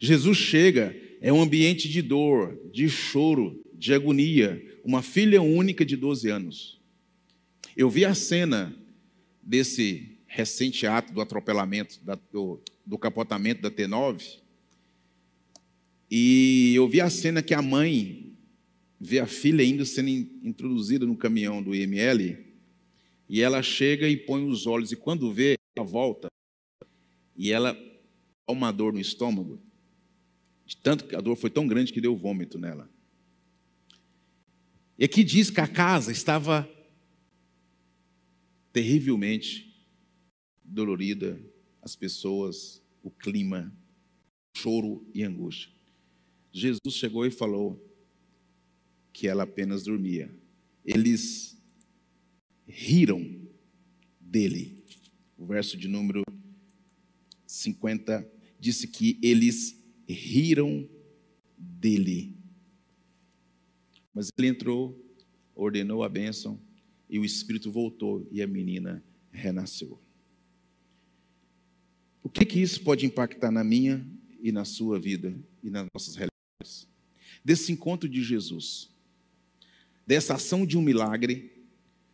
Jesus 0.00 0.36
chega, 0.36 0.96
é 1.20 1.32
um 1.32 1.42
ambiente 1.42 1.88
de 1.88 2.02
dor, 2.02 2.58
de 2.72 2.88
choro, 2.88 3.62
de 3.74 3.94
agonia, 3.94 4.80
uma 4.82 5.02
filha 5.02 5.40
única 5.40 5.84
de 5.84 5.96
12 5.96 6.28
anos. 6.28 6.80
Eu 7.76 7.88
vi 7.88 8.04
a 8.04 8.14
cena 8.14 8.74
desse 9.42 10.13
recente 10.34 10.84
ato 10.84 11.12
do 11.12 11.20
atropelamento, 11.20 12.00
do, 12.32 12.60
do 12.84 12.98
capotamento 12.98 13.62
da 13.62 13.70
T9, 13.70 14.40
e 16.10 16.74
eu 16.74 16.88
vi 16.88 17.00
a 17.00 17.08
cena 17.08 17.40
que 17.40 17.54
a 17.54 17.62
mãe 17.62 18.36
vê 18.98 19.20
a 19.20 19.28
filha 19.28 19.62
ainda 19.62 19.84
sendo 19.84 20.08
introduzida 20.08 21.06
no 21.06 21.16
caminhão 21.16 21.62
do 21.62 21.72
IML, 21.72 22.36
e 23.28 23.40
ela 23.40 23.62
chega 23.62 24.08
e 24.08 24.16
põe 24.16 24.44
os 24.44 24.66
olhos, 24.66 24.90
e 24.90 24.96
quando 24.96 25.32
vê, 25.32 25.56
ela 25.76 25.86
volta, 25.86 26.26
e 27.36 27.52
ela 27.52 27.72
dá 27.72 28.52
uma 28.52 28.72
dor 28.72 28.92
no 28.92 29.00
estômago, 29.00 29.62
de 30.66 30.76
tanto 30.76 31.04
que 31.04 31.14
a 31.14 31.20
dor 31.20 31.36
foi 31.36 31.48
tão 31.48 31.64
grande 31.64 31.92
que 31.92 32.00
deu 32.00 32.16
vômito 32.16 32.58
nela. 32.58 32.90
E 34.98 35.04
aqui 35.04 35.22
diz 35.22 35.48
que 35.48 35.60
a 35.60 35.68
casa 35.68 36.10
estava 36.10 36.68
terrivelmente 38.72 39.73
dolorida, 40.64 41.40
as 41.82 41.94
pessoas, 41.94 42.82
o 43.02 43.10
clima, 43.10 43.72
choro 44.56 45.06
e 45.14 45.22
angústia. 45.22 45.70
Jesus 46.52 46.94
chegou 46.94 47.26
e 47.26 47.30
falou 47.30 47.80
que 49.12 49.28
ela 49.28 49.42
apenas 49.42 49.84
dormia. 49.84 50.34
Eles 50.84 51.60
riram 52.66 53.40
dele. 54.20 54.82
O 55.36 55.44
verso 55.46 55.76
de 55.76 55.88
número 55.88 56.22
50 57.46 58.28
disse 58.58 58.88
que 58.88 59.18
eles 59.22 59.78
riram 60.08 60.88
dele. 61.56 62.36
Mas 64.12 64.30
ele 64.38 64.48
entrou, 64.48 64.98
ordenou 65.54 66.02
a 66.02 66.08
bênção 66.08 66.60
e 67.08 67.18
o 67.18 67.24
espírito 67.24 67.70
voltou 67.70 68.26
e 68.30 68.42
a 68.42 68.46
menina 68.46 69.04
renasceu. 69.30 70.03
O 72.24 72.28
que 72.28 72.44
que 72.44 72.58
isso 72.58 72.82
pode 72.82 73.06
impactar 73.06 73.52
na 73.52 73.62
minha 73.62 74.04
e 74.42 74.50
na 74.50 74.64
sua 74.64 74.98
vida 74.98 75.38
e 75.62 75.70
nas 75.70 75.86
nossas 75.94 76.16
realidades? 76.16 76.34
desse 77.44 77.70
encontro 77.70 78.08
de 78.08 78.22
Jesus, 78.22 78.90
dessa 80.06 80.34
ação 80.34 80.64
de 80.64 80.78
um 80.78 80.82
milagre 80.82 81.52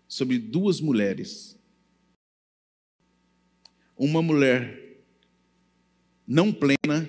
sobre 0.08 0.38
duas 0.38 0.80
mulheres. 0.80 1.56
Uma 3.96 4.20
mulher 4.20 5.04
não 6.26 6.52
plena 6.52 7.08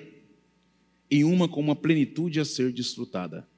e 1.10 1.24
uma 1.24 1.48
com 1.48 1.60
uma 1.60 1.74
plenitude 1.74 2.38
a 2.38 2.44
ser 2.44 2.72
desfrutada. 2.72 3.48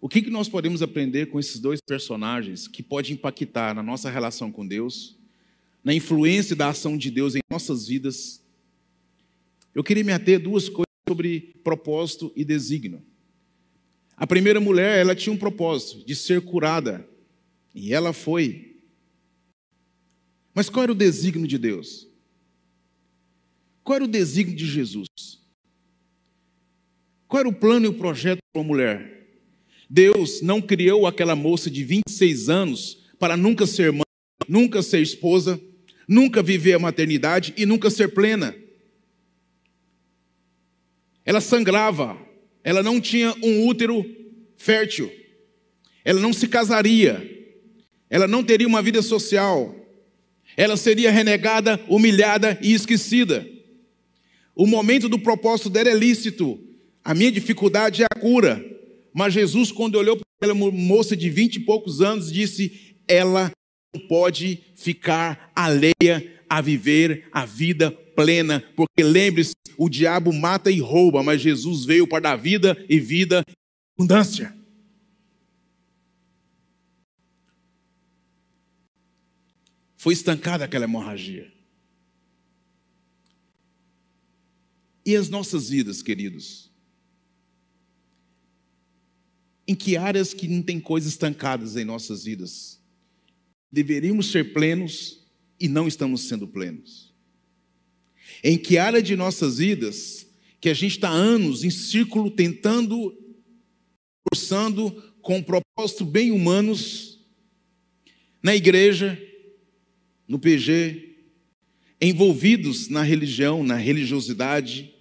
O 0.00 0.08
que, 0.08 0.22
que 0.22 0.30
nós 0.30 0.48
podemos 0.48 0.82
aprender 0.82 1.26
com 1.26 1.40
esses 1.40 1.58
dois 1.58 1.80
personagens 1.80 2.68
que 2.68 2.82
pode 2.82 3.12
impactar 3.12 3.74
na 3.74 3.82
nossa 3.82 4.10
relação 4.10 4.52
com 4.52 4.66
Deus, 4.66 5.17
na 5.88 5.94
influência 5.94 6.54
da 6.54 6.68
ação 6.68 6.98
de 6.98 7.10
Deus 7.10 7.34
em 7.34 7.40
nossas 7.50 7.88
vidas? 7.88 8.44
Eu 9.74 9.82
queria 9.82 10.04
me 10.04 10.12
ater 10.12 10.36
a 10.36 10.38
duas 10.38 10.68
coisas 10.68 10.84
sobre 11.08 11.58
propósito 11.64 12.30
e 12.36 12.44
desígnio. 12.44 13.02
A 14.14 14.26
primeira 14.26 14.60
mulher, 14.60 14.98
ela 14.98 15.16
tinha 15.16 15.32
um 15.32 15.38
propósito 15.38 16.04
de 16.04 16.14
ser 16.14 16.42
curada, 16.42 17.08
e 17.74 17.94
ela 17.94 18.12
foi. 18.12 18.76
Mas 20.52 20.68
qual 20.68 20.82
era 20.82 20.92
o 20.92 20.94
desígnio 20.94 21.48
de 21.48 21.56
Deus? 21.56 22.06
Qual 23.82 23.96
era 23.96 24.04
o 24.04 24.08
desígnio 24.08 24.58
de 24.58 24.66
Jesus? 24.66 25.08
Qual 27.26 27.40
era 27.40 27.48
o 27.48 27.54
plano 27.54 27.86
e 27.86 27.88
o 27.88 27.94
projeto 27.94 28.40
para 28.52 28.60
a 28.60 28.66
mulher? 28.66 29.26
Deus 29.88 30.42
não 30.42 30.60
criou 30.60 31.06
aquela 31.06 31.34
moça 31.34 31.70
de 31.70 31.82
26 31.82 32.50
anos 32.50 33.08
para 33.18 33.38
nunca 33.38 33.66
ser 33.66 33.90
mãe, 33.90 34.02
nunca 34.46 34.82
ser 34.82 35.00
esposa, 35.00 35.58
nunca 36.08 36.42
viver 36.42 36.72
a 36.72 36.78
maternidade 36.78 37.52
e 37.56 37.66
nunca 37.66 37.90
ser 37.90 38.08
plena. 38.08 38.56
Ela 41.24 41.42
sangrava, 41.42 42.18
ela 42.64 42.82
não 42.82 42.98
tinha 42.98 43.34
um 43.42 43.66
útero 43.66 44.02
fértil, 44.56 45.12
ela 46.02 46.18
não 46.18 46.32
se 46.32 46.48
casaria, 46.48 47.46
ela 48.08 48.26
não 48.26 48.42
teria 48.42 48.66
uma 48.66 48.80
vida 48.80 49.02
social, 49.02 49.76
ela 50.56 50.78
seria 50.78 51.10
renegada, 51.10 51.78
humilhada 51.86 52.58
e 52.62 52.72
esquecida. 52.72 53.46
O 54.56 54.66
momento 54.66 55.08
do 55.08 55.18
propósito 55.18 55.68
dela 55.68 55.90
é 55.90 55.94
lícito, 55.94 56.58
a 57.04 57.14
minha 57.14 57.30
dificuldade 57.30 58.02
é 58.02 58.06
a 58.06 58.18
cura. 58.18 58.64
Mas 59.12 59.34
Jesus, 59.34 59.70
quando 59.70 59.96
olhou 59.96 60.16
para 60.16 60.26
aquela 60.40 60.54
moça 60.54 61.16
de 61.16 61.28
vinte 61.28 61.56
e 61.56 61.60
poucos 61.60 62.00
anos, 62.00 62.32
disse: 62.32 62.96
ela 63.06 63.50
pode 64.08 64.62
ficar 64.74 65.50
alheia 65.54 66.40
a 66.48 66.60
viver 66.60 67.28
a 67.32 67.44
vida 67.44 67.90
plena, 67.90 68.60
porque 68.74 69.02
lembre-se, 69.02 69.52
o 69.76 69.88
diabo 69.88 70.32
mata 70.32 70.70
e 70.70 70.80
rouba, 70.80 71.22
mas 71.22 71.40
Jesus 71.40 71.84
veio 71.84 72.06
para 72.06 72.20
dar 72.20 72.36
vida 72.36 72.76
e 72.88 72.98
vida 72.98 73.44
abundância. 73.96 74.56
Foi 79.96 80.12
estancada 80.12 80.64
aquela 80.64 80.84
hemorragia. 80.84 81.52
E 85.04 85.16
as 85.16 85.28
nossas 85.28 85.70
vidas, 85.70 86.02
queridos? 86.02 86.70
Em 89.66 89.74
que 89.74 89.96
áreas 89.96 90.34
que 90.34 90.46
não 90.46 90.62
tem 90.62 90.80
coisas 90.80 91.12
estancadas 91.12 91.76
em 91.76 91.84
nossas 91.84 92.24
vidas? 92.24 92.77
Deveríamos 93.70 94.30
ser 94.30 94.52
plenos 94.52 95.26
e 95.60 95.68
não 95.68 95.86
estamos 95.86 96.22
sendo 96.22 96.46
plenos. 96.46 97.12
Em 98.42 98.56
que 98.56 98.78
área 98.78 99.02
de 99.02 99.16
nossas 99.16 99.58
vidas 99.58 100.26
que 100.60 100.68
a 100.68 100.74
gente 100.74 100.92
está 100.92 101.08
anos 101.08 101.64
em 101.64 101.70
círculo 101.70 102.30
tentando, 102.30 103.16
forçando 104.28 104.90
com 105.20 105.42
propósito 105.42 106.04
bem 106.04 106.30
humanos, 106.30 107.20
na 108.42 108.54
igreja, 108.54 109.20
no 110.26 110.38
PG, 110.38 111.16
envolvidos 112.00 112.88
na 112.88 113.02
religião, 113.02 113.64
na 113.64 113.76
religiosidade. 113.76 114.94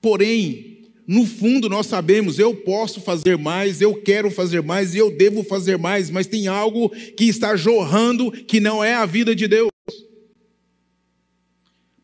Porém, 0.00 0.67
no 1.08 1.24
fundo 1.24 1.70
nós 1.70 1.86
sabemos, 1.86 2.38
eu 2.38 2.54
posso 2.54 3.00
fazer 3.00 3.38
mais, 3.38 3.80
eu 3.80 3.94
quero 4.02 4.30
fazer 4.30 4.62
mais 4.62 4.94
e 4.94 4.98
eu 4.98 5.10
devo 5.10 5.42
fazer 5.42 5.78
mais, 5.78 6.10
mas 6.10 6.26
tem 6.26 6.48
algo 6.48 6.90
que 6.90 7.24
está 7.24 7.56
jorrando 7.56 8.30
que 8.30 8.60
não 8.60 8.84
é 8.84 8.92
a 8.92 9.06
vida 9.06 9.34
de 9.34 9.48
Deus. 9.48 9.70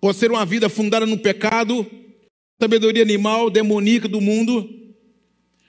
Pode 0.01 0.17
ser 0.17 0.31
uma 0.31 0.47
vida 0.47 0.71
fundada 0.71 1.05
no 1.05 1.19
pecado, 1.19 1.87
sabedoria 2.59 3.03
animal, 3.03 3.51
demoníaca 3.51 4.09
do 4.09 4.23
mundo. 4.23 4.67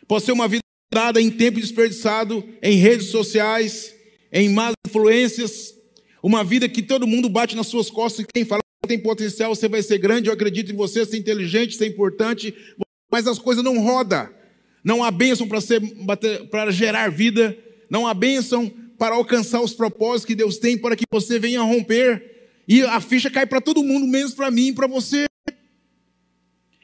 Pode 0.08 0.24
ser 0.24 0.32
uma 0.32 0.48
vida 0.48 0.63
dada 0.93 1.21
em 1.21 1.30
tempo 1.30 1.60
desperdiçado, 1.60 2.41
em 2.63 2.78
redes 2.78 3.08
sociais, 3.08 3.93
em 4.32 4.48
más 4.48 4.71
influências. 4.88 5.76
Uma 6.24 6.41
vida 6.41 6.69
que 6.69 6.82
todo 6.82 7.06
mundo 7.06 7.28
bate 7.28 7.54
nas 7.54 7.67
suas 7.67 7.89
costas 7.89 8.24
e 8.24 8.28
quem 8.34 8.45
fala 8.45 8.62
tem 8.88 9.00
potencial, 9.00 9.54
você 9.54 9.67
vai 9.67 9.82
ser 9.82 9.98
grande, 9.98 10.30
eu 10.30 10.34
acredito 10.34 10.71
em 10.71 10.76
você, 10.76 11.06
ser 11.06 11.17
inteligente, 11.17 11.76
ser 11.76 11.88
importante, 11.88 12.54
mas 13.12 13.28
as 13.28 13.39
coisas 13.39 13.63
não 13.63 13.80
rodam. 13.80 14.30
não 14.84 15.04
há 15.04 15.10
bênção 15.10 15.48
para, 15.48 15.62
ser, 15.62 15.82
para 16.52 16.72
gerar 16.72 17.10
vida, 17.10 17.58
não 17.89 18.06
há 18.08 18.13
bênção 18.13 18.72
para 18.98 19.15
alcançar 19.15 19.62
os 19.62 19.74
propósitos 19.74 20.26
que 20.26 20.36
Deus 20.36 20.58
tem 20.58 20.78
para 20.78 20.96
que 20.96 21.06
você 21.12 21.39
venha 21.39 21.62
romper. 21.62 22.34
E 22.68 22.82
a 22.82 23.00
ficha 23.00 23.30
cai 23.30 23.46
para 23.46 23.62
todo 23.62 23.84
mundo, 23.84 24.08
menos 24.08 24.34
para 24.34 24.50
mim 24.50 24.68
e 24.68 24.74
para 24.74 24.88
você. 24.88 25.26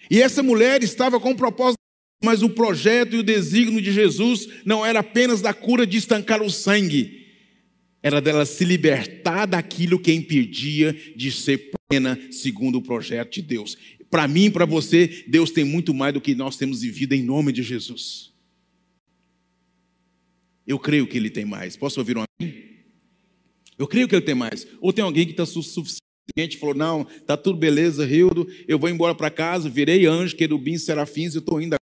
E 0.09 0.21
essa 0.21 0.43
mulher 0.43 0.83
estava 0.83 1.19
com 1.19 1.31
o 1.31 1.35
propósito, 1.35 1.79
mas 2.23 2.43
o 2.43 2.49
projeto 2.49 3.15
e 3.15 3.19
o 3.19 3.23
desígnio 3.23 3.81
de 3.81 3.91
Jesus 3.91 4.47
não 4.65 4.85
era 4.85 4.99
apenas 4.99 5.41
da 5.41 5.53
cura 5.53 5.87
de 5.87 5.97
estancar 5.97 6.41
o 6.41 6.49
sangue, 6.49 7.27
era 8.03 8.19
dela 8.19 8.45
se 8.45 8.65
libertar 8.65 9.45
daquilo 9.45 9.99
que 9.99 10.11
impedia 10.11 10.95
de 11.15 11.31
ser 11.31 11.71
plena 11.89 12.19
segundo 12.31 12.79
o 12.79 12.81
projeto 12.81 13.33
de 13.33 13.41
Deus. 13.41 13.77
Para 14.11 14.27
mim 14.27 14.47
e 14.47 14.51
para 14.51 14.65
você, 14.65 15.23
Deus 15.25 15.51
tem 15.51 15.63
muito 15.63 15.93
mais 15.93 16.13
do 16.13 16.19
que 16.19 16.35
nós 16.35 16.57
temos 16.57 16.81
vivido 16.81 17.13
em 17.13 17.23
nome 17.23 17.53
de 17.53 17.63
Jesus. 17.63 18.33
Eu 20.67 20.77
creio 20.77 21.07
que 21.07 21.15
Ele 21.15 21.29
tem 21.29 21.45
mais. 21.45 21.77
Posso 21.77 22.01
ouvir 22.01 22.17
um 22.17 22.23
amém? 22.23 22.83
Eu 23.79 23.87
creio 23.87 24.09
que 24.09 24.13
Ele 24.13 24.25
tem 24.25 24.35
mais. 24.35 24.67
Ou 24.81 24.91
tem 24.91 25.01
alguém 25.01 25.25
que 25.25 25.31
está 25.31 25.45
suficiente 25.45 26.01
e 26.37 26.57
falou: 26.57 26.75
Não, 26.75 27.07
está 27.09 27.37
tudo 27.37 27.57
beleza, 27.57 28.05
Rildo, 28.05 28.45
eu 28.67 28.77
vou 28.77 28.89
embora 28.89 29.15
para 29.15 29.31
casa, 29.31 29.69
virei 29.69 30.05
anjo, 30.05 30.35
querubim, 30.35 30.77
serafins, 30.77 31.33
eu 31.33 31.39
estou 31.39 31.61
indo. 31.61 31.77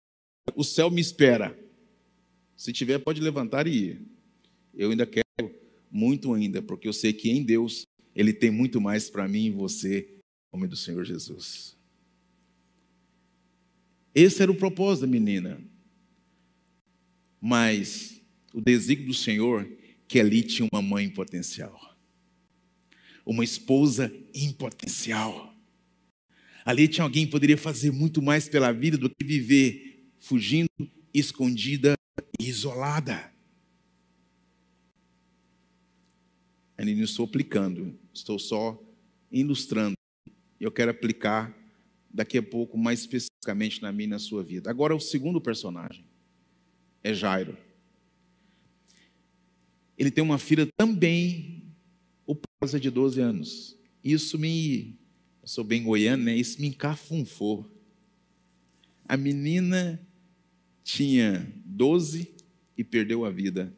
O 0.55 0.63
céu 0.63 0.91
me 0.91 1.01
espera. 1.01 1.57
Se 2.55 2.71
tiver, 2.71 2.99
pode 2.99 3.19
levantar 3.21 3.65
e 3.65 3.71
ir. 3.71 4.01
Eu 4.75 4.91
ainda 4.91 5.07
quero 5.07 5.25
muito 5.89 6.31
ainda, 6.31 6.61
porque 6.61 6.87
eu 6.87 6.93
sei 6.93 7.11
que 7.11 7.31
em 7.31 7.43
Deus 7.43 7.87
Ele 8.15 8.33
tem 8.33 8.51
muito 8.51 8.79
mais 8.79 9.09
para 9.09 9.27
mim 9.27 9.47
e 9.47 9.51
você, 9.51 10.07
em 10.53 10.57
nome 10.57 10.67
do 10.67 10.75
Senhor 10.75 11.03
Jesus. 11.03 11.78
Esse 14.21 14.41
era 14.41 14.51
o 14.51 14.55
propósito 14.55 15.05
da 15.05 15.07
menina. 15.07 15.61
Mas 17.39 18.21
o 18.53 18.59
desígnio 18.59 19.07
do 19.07 19.13
Senhor 19.13 19.65
que 20.09 20.19
ali 20.19 20.43
tinha 20.43 20.67
uma 20.73 20.81
mãe 20.81 21.09
potencial, 21.09 21.95
uma 23.25 23.45
esposa 23.45 24.11
em 24.33 24.51
potencial. 24.51 25.55
Ali 26.65 26.87
tinha 26.89 27.03
alguém 27.03 27.25
que 27.25 27.31
poderia 27.31 27.57
fazer 27.57 27.91
muito 27.91 28.21
mais 28.21 28.49
pela 28.49 28.73
vida 28.73 28.97
do 28.97 29.09
que 29.09 29.23
viver 29.23 30.11
fugindo, 30.17 30.69
escondida 31.13 31.93
e 32.39 32.49
isolada. 32.49 33.31
Eu 36.77 36.85
não 36.85 37.03
estou 37.03 37.25
aplicando, 37.25 37.97
estou 38.13 38.37
só 38.37 38.81
ilustrando. 39.31 39.95
Eu 40.59 40.71
quero 40.71 40.91
aplicar 40.91 41.58
daqui 42.11 42.37
a 42.37 42.43
pouco 42.43 42.77
mais 42.77 43.01
especificamente 43.01 43.81
na 43.81 43.91
minha 43.91 44.05
e 44.05 44.09
na 44.09 44.19
sua 44.19 44.43
vida. 44.43 44.69
Agora, 44.69 44.95
o 44.95 44.99
segundo 44.99 45.39
personagem 45.39 46.05
é 47.03 47.13
Jairo. 47.13 47.57
Ele 49.97 50.09
tem 50.09 50.23
uma 50.23 50.37
filha 50.37 50.67
também, 50.77 51.63
o 52.25 52.35
prazo 52.35 52.79
de 52.79 52.89
12 52.89 53.19
anos. 53.19 53.77
Isso 54.03 54.39
me, 54.39 54.97
eu 55.41 55.47
sou 55.47 55.63
bem 55.63 55.83
goiano, 55.83 56.23
né? 56.23 56.35
Isso 56.35 56.59
me 56.61 56.67
encafunfou. 56.67 57.69
A 59.07 59.17
menina 59.17 59.99
tinha 60.83 61.51
12 61.65 62.33
e 62.77 62.83
perdeu 62.83 63.25
a 63.25 63.29
vida. 63.29 63.75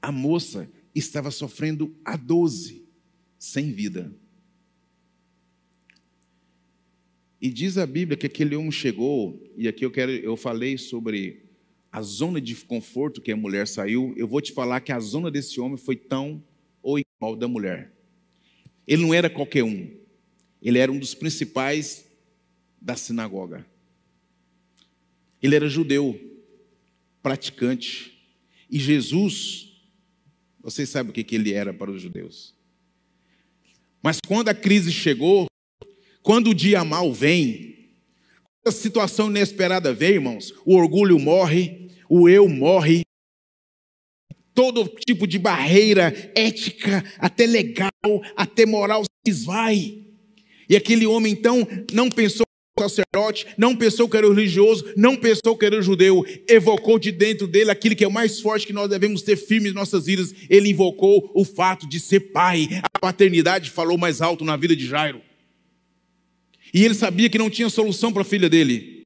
A 0.00 0.12
moça 0.12 0.70
estava 0.94 1.30
sofrendo 1.30 1.96
a 2.04 2.16
12, 2.16 2.86
sem 3.38 3.72
vida. 3.72 4.12
E 7.40 7.50
diz 7.50 7.78
a 7.78 7.86
Bíblia 7.86 8.16
que 8.16 8.26
aquele 8.26 8.56
homem 8.56 8.72
chegou, 8.72 9.40
e 9.56 9.68
aqui 9.68 9.84
eu 9.84 9.90
quero, 9.90 10.10
eu 10.10 10.36
falei 10.36 10.76
sobre 10.76 11.44
a 11.90 12.02
zona 12.02 12.40
de 12.40 12.54
conforto 12.56 13.20
que 13.20 13.32
a 13.32 13.36
mulher 13.36 13.66
saiu, 13.66 14.12
eu 14.16 14.26
vou 14.26 14.40
te 14.40 14.52
falar 14.52 14.80
que 14.80 14.92
a 14.92 14.98
zona 14.98 15.30
desse 15.30 15.60
homem 15.60 15.76
foi 15.76 15.96
tão 15.96 16.42
ou 16.82 16.98
igual 16.98 17.36
da 17.36 17.46
mulher. 17.46 17.92
Ele 18.86 19.02
não 19.02 19.14
era 19.14 19.30
qualquer 19.30 19.62
um. 19.62 19.90
Ele 20.60 20.78
era 20.78 20.90
um 20.90 20.98
dos 20.98 21.14
principais 21.14 22.06
da 22.80 22.96
sinagoga. 22.96 23.64
Ele 25.42 25.54
era 25.54 25.68
judeu, 25.68 26.18
praticante. 27.22 28.18
E 28.68 28.78
Jesus, 28.78 29.80
vocês 30.60 30.88
sabem 30.88 31.10
o 31.10 31.14
que 31.14 31.34
ele 31.34 31.52
era 31.52 31.72
para 31.72 31.90
os 31.90 32.02
judeus. 32.02 32.54
Mas 34.02 34.18
quando 34.26 34.48
a 34.48 34.54
crise 34.54 34.92
chegou, 34.92 35.46
quando 36.28 36.50
o 36.50 36.54
dia 36.54 36.84
mal 36.84 37.10
vem, 37.10 37.88
quando 38.62 38.76
a 38.76 38.78
situação 38.78 39.30
inesperada 39.30 39.94
vem, 39.94 40.10
irmãos, 40.10 40.52
o 40.66 40.76
orgulho 40.76 41.18
morre, 41.18 41.88
o 42.06 42.28
eu 42.28 42.46
morre, 42.46 43.00
todo 44.52 44.86
tipo 45.06 45.26
de 45.26 45.38
barreira 45.38 46.12
ética, 46.36 47.02
até 47.16 47.46
legal, 47.46 47.90
até 48.36 48.66
moral 48.66 49.04
se 49.04 49.30
esvai. 49.32 50.04
E 50.68 50.76
aquele 50.76 51.06
homem 51.06 51.32
então 51.32 51.66
não 51.94 52.10
pensou 52.10 52.44
sacerdote, 52.78 53.46
não 53.56 53.74
pensou 53.74 54.06
que 54.06 54.18
era 54.18 54.28
religioso, 54.28 54.84
não 54.98 55.16
pensou 55.16 55.56
que 55.56 55.64
era 55.64 55.80
judeu, 55.80 56.26
evocou 56.46 56.98
de 56.98 57.10
dentro 57.10 57.46
dele 57.46 57.70
aquilo 57.70 57.96
que 57.96 58.04
é 58.04 58.06
o 58.06 58.12
mais 58.12 58.38
forte 58.38 58.66
que 58.66 58.72
nós 58.74 58.90
devemos 58.90 59.22
ter 59.22 59.36
firmes 59.36 59.72
em 59.72 59.74
nossas 59.74 60.04
vidas. 60.04 60.34
Ele 60.50 60.68
invocou 60.68 61.30
o 61.34 61.42
fato 61.42 61.88
de 61.88 61.98
ser 61.98 62.20
pai. 62.32 62.68
A 62.82 62.98
paternidade 62.98 63.70
falou 63.70 63.96
mais 63.96 64.20
alto 64.20 64.44
na 64.44 64.58
vida 64.58 64.76
de 64.76 64.86
Jairo. 64.86 65.26
E 66.72 66.84
ele 66.84 66.94
sabia 66.94 67.28
que 67.28 67.38
não 67.38 67.50
tinha 67.50 67.68
solução 67.68 68.12
para 68.12 68.22
a 68.22 68.24
filha 68.24 68.48
dele. 68.48 69.02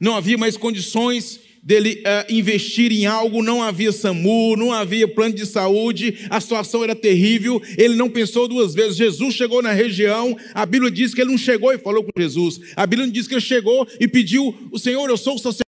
Não 0.00 0.16
havia 0.16 0.36
mais 0.36 0.56
condições 0.56 1.40
dele 1.62 2.02
uh, 2.02 2.32
investir 2.32 2.92
em 2.92 3.06
algo, 3.06 3.42
não 3.42 3.62
havia 3.62 3.90
SAMU, 3.90 4.54
não 4.54 4.70
havia 4.70 5.08
plano 5.08 5.34
de 5.34 5.46
saúde, 5.46 6.26
a 6.28 6.38
situação 6.38 6.84
era 6.84 6.94
terrível, 6.94 7.60
ele 7.78 7.94
não 7.94 8.10
pensou 8.10 8.46
duas 8.46 8.74
vezes. 8.74 8.98
Jesus 8.98 9.34
chegou 9.34 9.62
na 9.62 9.72
região, 9.72 10.36
a 10.52 10.66
Bíblia 10.66 10.90
diz 10.90 11.14
que 11.14 11.22
ele 11.22 11.30
não 11.30 11.38
chegou 11.38 11.72
e 11.72 11.78
falou 11.78 12.04
com 12.04 12.20
Jesus, 12.20 12.60
a 12.76 12.86
Bíblia 12.86 13.10
diz 13.10 13.26
que 13.26 13.32
ele 13.32 13.40
chegou 13.40 13.88
e 13.98 14.06
pediu: 14.06 14.54
O 14.70 14.78
Senhor, 14.78 15.08
eu 15.08 15.16
sou 15.16 15.36
o 15.36 15.38
sacerdote, 15.38 15.64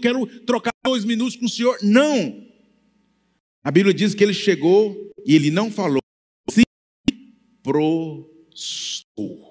quero 0.00 0.24
trocar 0.46 0.72
dois 0.84 1.04
minutos 1.04 1.34
com 1.34 1.46
o 1.46 1.50
Senhor. 1.50 1.76
Não! 1.82 2.46
A 3.64 3.70
Bíblia 3.72 3.92
diz 3.92 4.14
que 4.14 4.22
ele 4.22 4.32
chegou 4.32 4.96
e 5.26 5.34
ele 5.34 5.50
não 5.50 5.70
falou, 5.70 6.00
se 6.48 6.62
prostou. 7.62 9.47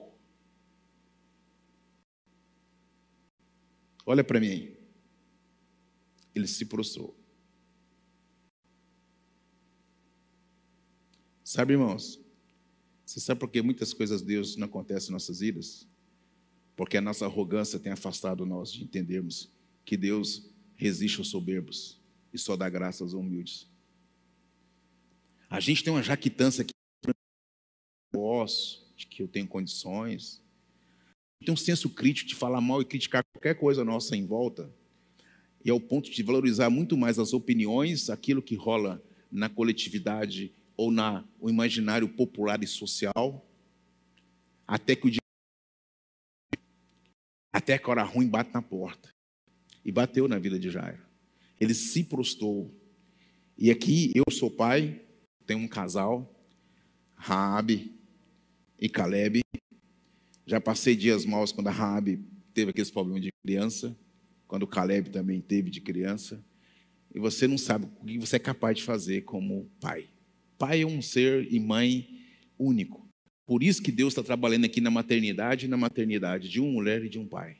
Olha 4.07 4.23
para 4.23 4.39
mim 4.39 4.77
ele 6.37 6.47
se 6.47 6.65
prostrou. 6.65 7.15
Sabe, 11.43 11.73
irmãos? 11.73 12.19
Você 13.05 13.19
sabe 13.19 13.39
por 13.39 13.49
que 13.49 13.61
muitas 13.61 13.93
coisas 13.93 14.21
de 14.21 14.27
Deus 14.27 14.55
não 14.55 14.67
acontecem 14.67 15.09
em 15.09 15.13
nossas 15.13 15.39
vidas? 15.39 15.87
Porque 16.75 16.97
a 16.97 17.01
nossa 17.01 17.25
arrogância 17.25 17.79
tem 17.79 17.91
afastado 17.91 18.45
nós 18.45 18.71
de 18.71 18.83
entendermos 18.83 19.49
que 19.83 19.97
Deus 19.97 20.49
resiste 20.75 21.19
aos 21.19 21.29
soberbos 21.29 21.99
e 22.33 22.37
só 22.37 22.55
dá 22.55 22.69
graça 22.69 23.03
aos 23.03 23.13
humildes. 23.13 23.67
A 25.49 25.59
gente 25.59 25.83
tem 25.83 25.91
uma 25.91 26.03
jaquitância 26.03 26.61
aqui, 26.61 26.73
posso, 28.11 28.85
de 28.95 29.07
que 29.07 29.23
eu 29.23 29.27
tenho 29.27 29.47
condições. 29.47 30.41
Tem 31.43 31.53
um 31.53 31.57
senso 31.57 31.89
crítico 31.89 32.29
de 32.29 32.35
falar 32.35 32.61
mal 32.61 32.81
e 32.81 32.85
criticar 32.85 33.23
qualquer 33.33 33.55
coisa 33.55 33.83
nossa 33.83 34.15
em 34.15 34.25
volta 34.25 34.71
e 35.67 35.69
ao 35.69 35.81
ponto 35.81 36.09
de 36.09 36.23
valorizar 36.23 36.69
muito 36.69 36.95
mais 36.95 37.19
as 37.19 37.33
opiniões, 37.33 38.09
aquilo 38.09 38.41
que 38.41 38.55
rola 38.55 39.03
na 39.29 39.49
coletividade 39.49 40.53
ou 40.77 40.91
na 40.91 41.25
o 41.39 41.49
imaginário 41.49 42.07
popular 42.07 42.63
e 42.63 42.67
social, 42.67 43.45
até 44.65 44.95
que 44.95 45.07
o 45.07 45.11
dia 45.11 45.19
até 47.51 47.77
que 47.77 47.85
a 47.85 47.89
hora 47.89 48.03
ruim 48.03 48.27
bate 48.27 48.53
na 48.53 48.61
porta. 48.61 49.09
E 49.83 49.91
bateu 49.91 50.27
na 50.27 50.39
vida 50.39 50.57
de 50.57 50.69
Jairo. 50.69 51.01
Ele 51.59 51.73
se 51.73 52.03
prostou. 52.03 52.73
E 53.57 53.71
aqui 53.71 54.11
eu 54.15 54.31
sou 54.31 54.49
pai, 54.49 55.01
tenho 55.45 55.59
um 55.59 55.67
casal, 55.67 56.33
Raabe 57.15 57.93
e 58.79 58.87
Caleb. 58.87 59.41
Já 60.47 60.59
passei 60.59 60.95
dias 60.95 61.25
maus 61.25 61.51
quando 61.51 61.67
a 61.67 61.71
Raabe 61.71 62.19
teve 62.53 62.71
aqueles 62.71 62.89
problemas 62.89 63.21
de 63.21 63.29
criança 63.43 63.95
quando 64.47 64.63
o 64.63 64.67
Caleb 64.67 65.09
também 65.09 65.41
teve 65.41 65.69
de 65.69 65.81
criança, 65.81 66.43
e 67.13 67.19
você 67.19 67.47
não 67.47 67.57
sabe 67.57 67.85
o 67.85 68.05
que 68.05 68.17
você 68.17 68.37
é 68.37 68.39
capaz 68.39 68.77
de 68.77 68.83
fazer 68.83 69.21
como 69.21 69.69
pai. 69.79 70.07
Pai 70.57 70.81
é 70.81 70.85
um 70.85 71.01
ser 71.01 71.51
e 71.51 71.59
mãe 71.59 72.07
único. 72.57 73.07
Por 73.45 73.63
isso 73.63 73.81
que 73.81 73.91
Deus 73.91 74.13
está 74.13 74.23
trabalhando 74.23 74.65
aqui 74.65 74.81
na 74.81 74.89
maternidade 74.89 75.65
e 75.65 75.69
na 75.69 75.77
maternidade 75.77 76.49
de 76.49 76.59
uma 76.59 76.71
mulher 76.71 77.03
e 77.03 77.09
de 77.09 77.19
um 77.19 77.27
pai. 77.27 77.57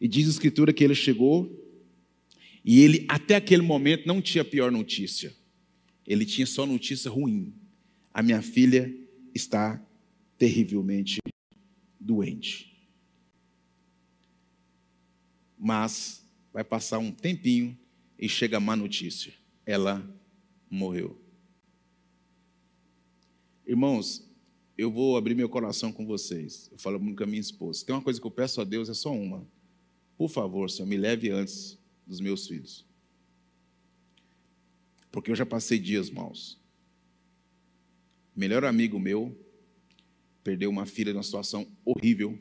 E 0.00 0.08
diz 0.08 0.26
a 0.26 0.30
Escritura 0.30 0.72
que 0.72 0.82
ele 0.82 0.94
chegou 0.94 1.58
e 2.64 2.80
ele, 2.80 3.04
até 3.08 3.34
aquele 3.34 3.62
momento, 3.62 4.06
não 4.06 4.20
tinha 4.22 4.44
pior 4.44 4.70
notícia. 4.70 5.34
Ele 6.06 6.24
tinha 6.24 6.46
só 6.46 6.64
notícia 6.64 7.10
ruim. 7.10 7.52
A 8.12 8.22
minha 8.22 8.42
filha 8.42 8.92
está 9.34 9.84
terrivelmente 10.38 11.18
doente. 12.02 12.70
Mas 15.58 16.22
Vai 16.52 16.62
passar 16.62 16.98
um 16.98 17.10
tempinho 17.10 17.76
e 18.18 18.28
chega 18.28 18.58
a 18.58 18.60
má 18.60 18.76
notícia. 18.76 19.32
Ela 19.64 20.04
morreu. 20.68 21.18
Irmãos, 23.66 24.28
eu 24.76 24.90
vou 24.90 25.16
abrir 25.16 25.34
meu 25.34 25.48
coração 25.48 25.90
com 25.90 26.04
vocês. 26.04 26.68
Eu 26.70 26.78
falo 26.78 27.00
muito 27.00 27.16
com 27.16 27.24
a 27.24 27.26
minha 27.26 27.40
esposa. 27.40 27.84
Tem 27.86 27.94
uma 27.94 28.02
coisa 28.02 28.20
que 28.20 28.26
eu 28.26 28.30
peço 28.30 28.60
a 28.60 28.64
Deus, 28.64 28.88
é 28.90 28.94
só 28.94 29.12
uma. 29.12 29.48
Por 30.18 30.28
favor, 30.28 30.70
Senhor, 30.70 30.86
me 30.86 30.96
leve 30.96 31.30
antes 31.30 31.78
dos 32.06 32.20
meus 32.20 32.46
filhos. 32.46 32.84
Porque 35.10 35.30
eu 35.30 35.36
já 35.36 35.46
passei 35.46 35.78
dias 35.78 36.10
maus. 36.10 36.60
Melhor 38.36 38.64
amigo 38.64 38.98
meu 38.98 39.34
perdeu 40.42 40.70
uma 40.70 40.86
filha 40.86 41.12
numa 41.12 41.22
situação 41.22 41.66
horrível, 41.84 42.38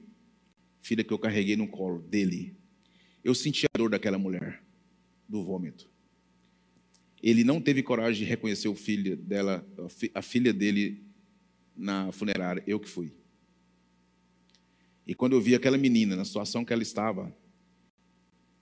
filha 0.82 1.04
que 1.04 1.14
eu 1.14 1.20
carreguei 1.20 1.56
no 1.56 1.68
colo 1.68 2.02
dele. 2.02 2.56
Eu 3.24 3.36
senti 3.36 3.66
a 3.66 3.78
dor 3.78 3.90
daquela 3.90 4.18
mulher, 4.18 4.64
do 5.28 5.44
vômito. 5.44 5.90
Ele 7.22 7.44
não 7.44 7.62
teve 7.62 7.84
coragem 7.84 8.24
de 8.24 8.30
reconhecer 8.30 8.68
o 8.68 8.76
filho 8.76 9.16
dela, 9.16 9.66
a 10.14 10.22
filha 10.22 10.52
dele 10.52 11.06
na 11.76 12.12
funerária, 12.12 12.64
eu 12.66 12.80
que 12.80 12.90
fui. 12.90 13.14
E 15.06 15.14
quando 15.14 15.34
eu 15.34 15.42
vi 15.42 15.54
aquela 15.54 15.78
menina 15.78 16.16
na 16.16 16.26
situação 16.26 16.66
que 16.66 16.74
ela 16.74 16.82
estava, 16.82 17.36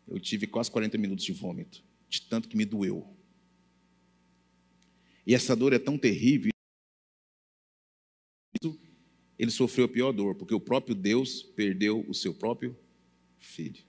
eu 0.07 0.19
tive 0.19 0.47
quase 0.47 0.69
40 0.71 0.97
minutos 0.97 1.23
de 1.23 1.31
vômito, 1.31 1.83
de 2.09 2.21
tanto 2.23 2.49
que 2.49 2.57
me 2.57 2.65
doeu. 2.65 3.07
E 5.25 5.35
essa 5.35 5.55
dor 5.55 5.73
é 5.73 5.79
tão 5.79 5.97
terrível. 5.97 6.51
Ele 9.39 9.49
sofreu 9.49 9.85
a 9.85 9.89
pior 9.89 10.11
dor, 10.11 10.35
porque 10.35 10.53
o 10.53 10.59
próprio 10.59 10.93
Deus 10.93 11.41
perdeu 11.55 12.05
o 12.09 12.13
seu 12.13 12.33
próprio 12.33 12.75
filho. 13.39 13.81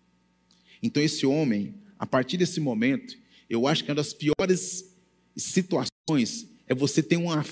Então, 0.80 1.02
esse 1.02 1.26
homem, 1.26 1.74
a 1.98 2.06
partir 2.06 2.36
desse 2.36 2.60
momento, 2.60 3.18
eu 3.48 3.66
acho 3.66 3.82
que 3.82 3.90
uma 3.90 3.96
das 3.96 4.12
piores 4.12 4.96
situações 5.36 6.48
é 6.68 6.74
você 6.74 7.02
ter 7.02 7.16
uma 7.16 7.44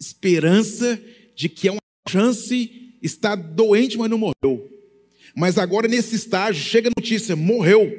esperança 0.00 1.00
de 1.36 1.48
que 1.48 1.68
é 1.68 1.70
uma 1.70 1.80
chance, 2.08 2.96
está 3.00 3.36
doente, 3.36 3.96
mas 3.96 4.10
não 4.10 4.18
morreu. 4.18 4.68
Mas 5.36 5.56
agora, 5.56 5.86
nesse 5.86 6.16
estágio, 6.16 6.62
chega 6.62 6.88
a 6.88 6.92
notícia: 7.00 7.36
morreu. 7.36 7.92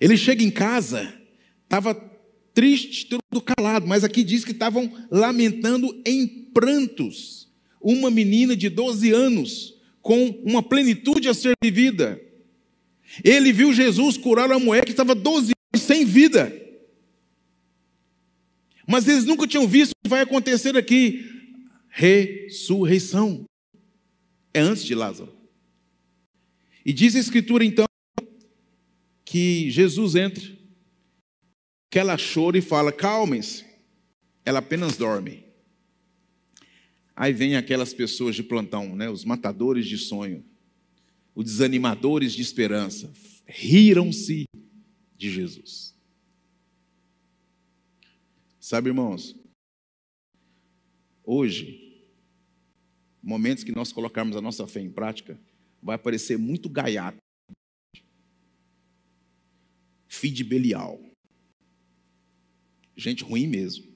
Ele 0.00 0.16
chega 0.16 0.42
em 0.42 0.50
casa, 0.50 1.12
estava 1.64 1.94
triste, 2.54 3.06
tudo 3.06 3.42
calado, 3.42 3.86
mas 3.86 4.02
aqui 4.02 4.24
diz 4.24 4.44
que 4.44 4.52
estavam 4.52 4.90
lamentando 5.10 6.00
em 6.06 6.47
prantos. 6.58 7.48
Uma 7.80 8.10
menina 8.10 8.56
de 8.56 8.68
12 8.68 9.12
anos, 9.12 9.74
com 10.02 10.28
uma 10.44 10.60
plenitude 10.60 11.28
a 11.28 11.34
ser 11.34 11.52
vivida. 11.62 12.20
Ele 13.22 13.52
viu 13.52 13.72
Jesus 13.72 14.16
curar 14.16 14.50
uma 14.50 14.58
mulher 14.58 14.84
que 14.84 14.90
estava 14.90 15.14
12 15.14 15.52
anos 15.72 15.86
sem 15.86 16.04
vida. 16.04 16.52
Mas 18.84 19.06
eles 19.06 19.24
nunca 19.24 19.46
tinham 19.46 19.68
visto 19.68 19.92
o 19.92 20.02
que 20.02 20.10
vai 20.10 20.22
acontecer 20.22 20.76
aqui. 20.76 21.24
Ressurreição. 21.88 23.44
É 24.52 24.58
antes 24.58 24.82
de 24.82 24.96
Lázaro. 24.96 25.32
E 26.84 26.92
diz 26.92 27.14
a 27.14 27.20
Escritura 27.20 27.64
então 27.64 27.86
que 29.24 29.70
Jesus 29.70 30.16
entra, 30.16 30.42
que 31.88 31.98
ela 32.00 32.16
chora 32.16 32.58
e 32.58 32.62
fala: 32.62 32.90
calmem-se, 32.90 33.64
ela 34.44 34.58
apenas 34.58 34.96
dorme. 34.96 35.47
Aí 37.20 37.32
vem 37.32 37.56
aquelas 37.56 37.92
pessoas 37.92 38.36
de 38.36 38.44
plantão, 38.44 38.94
né, 38.94 39.10
os 39.10 39.24
matadores 39.24 39.88
de 39.88 39.98
sonho, 39.98 40.44
os 41.34 41.44
desanimadores 41.46 42.32
de 42.32 42.42
esperança, 42.42 43.12
riram-se 43.44 44.44
de 45.16 45.28
Jesus. 45.28 45.96
Sabe, 48.60 48.90
irmãos, 48.90 49.34
hoje, 51.24 52.00
momentos 53.20 53.64
que 53.64 53.72
nós 53.72 53.90
colocarmos 53.90 54.36
a 54.36 54.40
nossa 54.40 54.64
fé 54.68 54.80
em 54.80 54.90
prática, 54.90 55.36
vai 55.82 55.98
parecer 55.98 56.38
muito 56.38 56.68
gaiato. 56.68 57.18
Filho 60.06 60.34
de 60.34 60.44
Belial. 60.44 61.02
Gente 62.96 63.24
ruim 63.24 63.48
mesmo. 63.48 63.92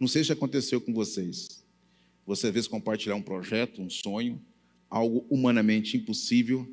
Não 0.00 0.08
sei 0.08 0.24
se 0.24 0.32
aconteceu 0.32 0.80
com 0.80 0.94
vocês. 0.94 1.65
Você 2.26 2.48
às 2.48 2.52
vezes 2.52 2.68
compartilhar 2.68 3.14
um 3.14 3.22
projeto, 3.22 3.80
um 3.80 3.88
sonho, 3.88 4.42
algo 4.90 5.26
humanamente 5.30 5.96
impossível, 5.96 6.68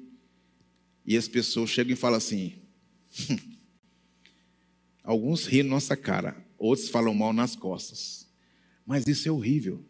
e 1.05 1.15
as 1.15 1.27
pessoas 1.27 1.69
chegam 1.69 1.93
e 1.93 1.97
falam 1.97 2.17
assim. 2.17 2.53
Alguns 5.03 5.45
riem 5.45 5.63
nossa 5.63 5.95
cara 5.95 6.43
outros 6.67 6.89
falam 6.89 7.13
mal 7.13 7.33
nas 7.33 7.55
costas. 7.55 8.27
Mas 8.85 9.05
isso 9.05 9.27
é 9.27 9.31
horrível. 9.31 9.83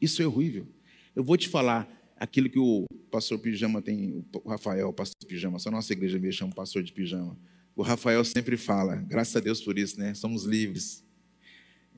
Isso 0.00 0.22
é 0.22 0.26
horrível. 0.26 0.66
Eu 1.14 1.24
vou 1.24 1.36
te 1.36 1.48
falar 1.48 1.88
aquilo 2.16 2.48
que 2.48 2.58
o 2.58 2.86
pastor 3.10 3.38
Pijama 3.38 3.82
tem, 3.82 4.24
o 4.32 4.48
Rafael, 4.48 4.88
o 4.88 4.92
pastor 4.92 5.26
Pijama, 5.26 5.58
só 5.58 5.70
nossa 5.70 5.92
igreja 5.92 6.18
me 6.18 6.32
chama 6.32 6.52
pastor 6.52 6.82
de 6.82 6.92
pijama. 6.92 7.36
O 7.74 7.82
Rafael 7.82 8.24
sempre 8.24 8.56
fala, 8.56 8.96
graças 8.96 9.34
a 9.36 9.40
Deus 9.40 9.60
por 9.60 9.78
isso, 9.78 9.98
né? 9.98 10.14
Somos 10.14 10.44
livres. 10.44 11.04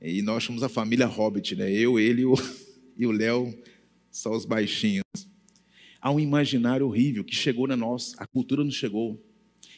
E 0.01 0.21
nós 0.21 0.43
somos 0.43 0.63
a 0.63 0.69
família 0.69 1.05
Hobbit, 1.05 1.55
né? 1.55 1.71
Eu, 1.71 1.99
ele 1.99 2.21
e 2.21 2.25
o 2.25 2.33
Léo, 3.11 3.53
só 4.09 4.31
os 4.31 4.45
baixinhos. 4.45 5.03
Há 5.99 6.11
um 6.11 6.19
imaginário 6.19 6.87
horrível 6.87 7.23
que 7.23 7.35
chegou 7.35 7.67
na 7.67 7.77
nossa, 7.77 8.15
a 8.17 8.27
cultura 8.27 8.63
não 8.63 8.71
chegou. 8.71 9.23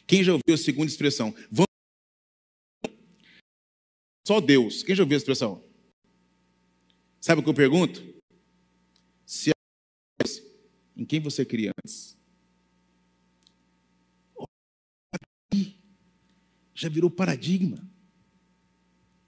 Quem 0.06 0.22
já 0.22 0.32
ouviu 0.32 0.54
a 0.54 0.58
segunda 0.58 0.90
expressão? 0.90 1.34
Vamos 1.50 1.68
só 4.26 4.40
Deus. 4.40 4.82
Quem 4.82 4.94
já 4.94 5.02
ouviu 5.02 5.16
a 5.16 5.18
expressão? 5.18 5.62
Sabe 7.20 7.40
o 7.40 7.44
que 7.44 7.50
eu 7.50 7.54
pergunto? 7.54 8.02
Se 9.26 9.50
em 10.96 11.04
quem 11.04 11.20
você 11.20 11.44
queria 11.44 11.72
antes? 11.84 12.16
Já 16.74 16.88
virou 16.88 17.10
paradigma. 17.10 17.78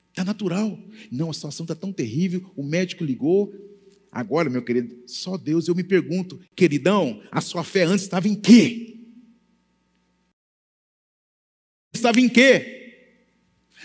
Está 0.08 0.24
natural. 0.24 0.78
Não, 1.10 1.30
a 1.30 1.34
situação 1.34 1.64
está 1.64 1.74
tão 1.74 1.92
terrível. 1.92 2.50
O 2.56 2.62
médico 2.62 3.04
ligou. 3.04 3.52
Agora, 4.10 4.48
meu 4.48 4.62
querido, 4.62 5.02
só 5.06 5.36
Deus. 5.36 5.68
Eu 5.68 5.74
me 5.74 5.84
pergunto, 5.84 6.40
queridão, 6.54 7.22
a 7.30 7.40
sua 7.40 7.62
fé 7.62 7.82
antes 7.82 8.04
estava 8.04 8.28
em 8.28 8.34
quê? 8.34 8.96
Estava 11.94 12.20
em 12.20 12.28
quê? 12.28 12.72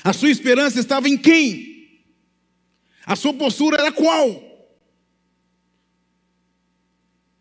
A 0.04 0.14
sua 0.14 0.30
esperança 0.30 0.80
estava 0.80 1.08
em 1.08 1.18
quem? 1.18 1.72
A 3.06 3.16
sua 3.16 3.34
postura 3.34 3.78
era 3.78 3.92
qual? 3.92 4.52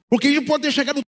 Porque 0.09 0.27
ele 0.27 0.41
pode 0.43 0.65
ter 0.65 0.73
chegado. 0.73 1.01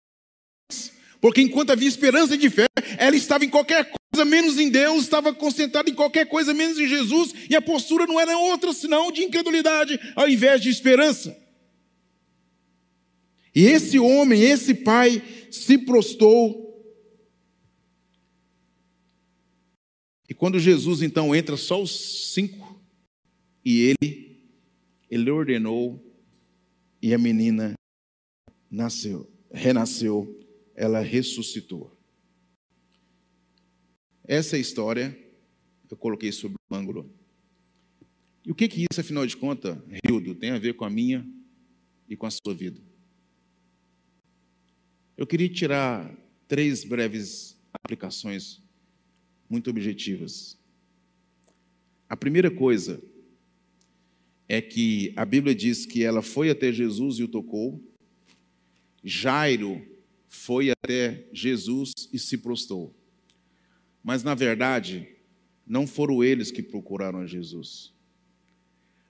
Porque 1.20 1.42
enquanto 1.42 1.72
havia 1.72 1.88
esperança 1.88 2.38
de 2.38 2.50
fé, 2.50 2.66
ela 2.98 3.16
estava 3.16 3.46
em 3.46 3.50
qualquer 3.50 3.92
coisa 4.12 4.26
menos 4.26 4.60
em 4.60 4.70
Deus, 4.70 5.04
estava 5.04 5.34
concentrada 5.34 5.90
em 5.90 5.94
qualquer 5.94 6.28
coisa 6.28 6.54
menos 6.54 6.80
em 6.80 6.88
Jesus, 6.88 7.34
e 7.50 7.56
a 7.56 7.62
postura 7.62 8.06
não 8.06 8.20
era 8.20 8.38
outra 8.38 8.74
senão 8.74 9.12
de 9.12 9.24
incredulidade, 9.24 10.00
ao 10.16 10.28
invés 10.28 10.62
de 10.62 10.70
esperança. 10.70 11.41
E 13.54 13.66
esse 13.66 14.00
homem, 14.00 14.42
esse 14.42 14.74
pai, 14.74 15.22
se 15.52 15.78
prostou 15.78 16.62
E 20.32 20.34
quando 20.34 20.58
Jesus 20.58 21.02
então 21.02 21.36
entra, 21.36 21.58
só 21.58 21.84
os 21.84 22.32
cinco, 22.32 22.82
e 23.66 23.94
ele, 24.02 24.50
ele 25.10 25.30
ordenou, 25.30 26.02
e 27.02 27.14
a 27.14 27.18
menina 27.18 27.74
nasceu, 28.70 29.30
renasceu, 29.52 30.40
ela 30.74 31.02
ressuscitou. 31.02 31.92
Essa 34.24 34.58
história 34.58 35.20
eu 35.90 35.98
coloquei 35.98 36.32
sobre 36.32 36.56
o 36.72 36.76
ângulo. 36.76 37.14
E 38.46 38.52
o 38.52 38.56
que 38.56 38.70
que 38.70 38.86
isso, 38.90 39.02
afinal 39.02 39.28
de 39.28 39.36
contas, 39.36 39.78
Rildo, 40.06 40.34
tem 40.34 40.52
a 40.52 40.60
ver 40.60 40.76
com 40.76 40.86
a 40.86 40.90
minha 40.90 41.28
e 42.08 42.16
com 42.16 42.26
a 42.26 42.32
sua 42.32 42.56
vida? 42.56 42.82
Eu 45.22 45.28
queria 45.28 45.48
tirar 45.48 46.12
três 46.48 46.84
breves 46.84 47.56
aplicações 47.72 48.60
muito 49.48 49.70
objetivas. 49.70 50.58
A 52.10 52.18
primeira 52.18 52.50
coisa 52.50 53.00
é 54.50 54.60
que 54.64 55.14
a 55.16 55.24
Bíblia 55.24 55.54
diz 55.54 55.86
que 55.86 56.04
ela 56.04 56.24
foi 56.24 56.50
até 56.50 56.74
Jesus 56.74 57.20
e 57.20 57.24
o 57.24 57.28
tocou. 57.28 57.80
Jairo 59.04 59.86
foi 60.28 60.72
até 60.72 61.28
Jesus 61.32 61.94
e 62.12 62.18
se 62.18 62.40
prostou. 62.40 62.92
Mas, 64.04 64.24
na 64.24 64.34
verdade, 64.34 65.08
não 65.68 65.86
foram 65.86 66.24
eles 66.24 66.50
que 66.50 66.64
procuraram 66.64 67.20
a 67.20 67.28
Jesus. 67.28 67.94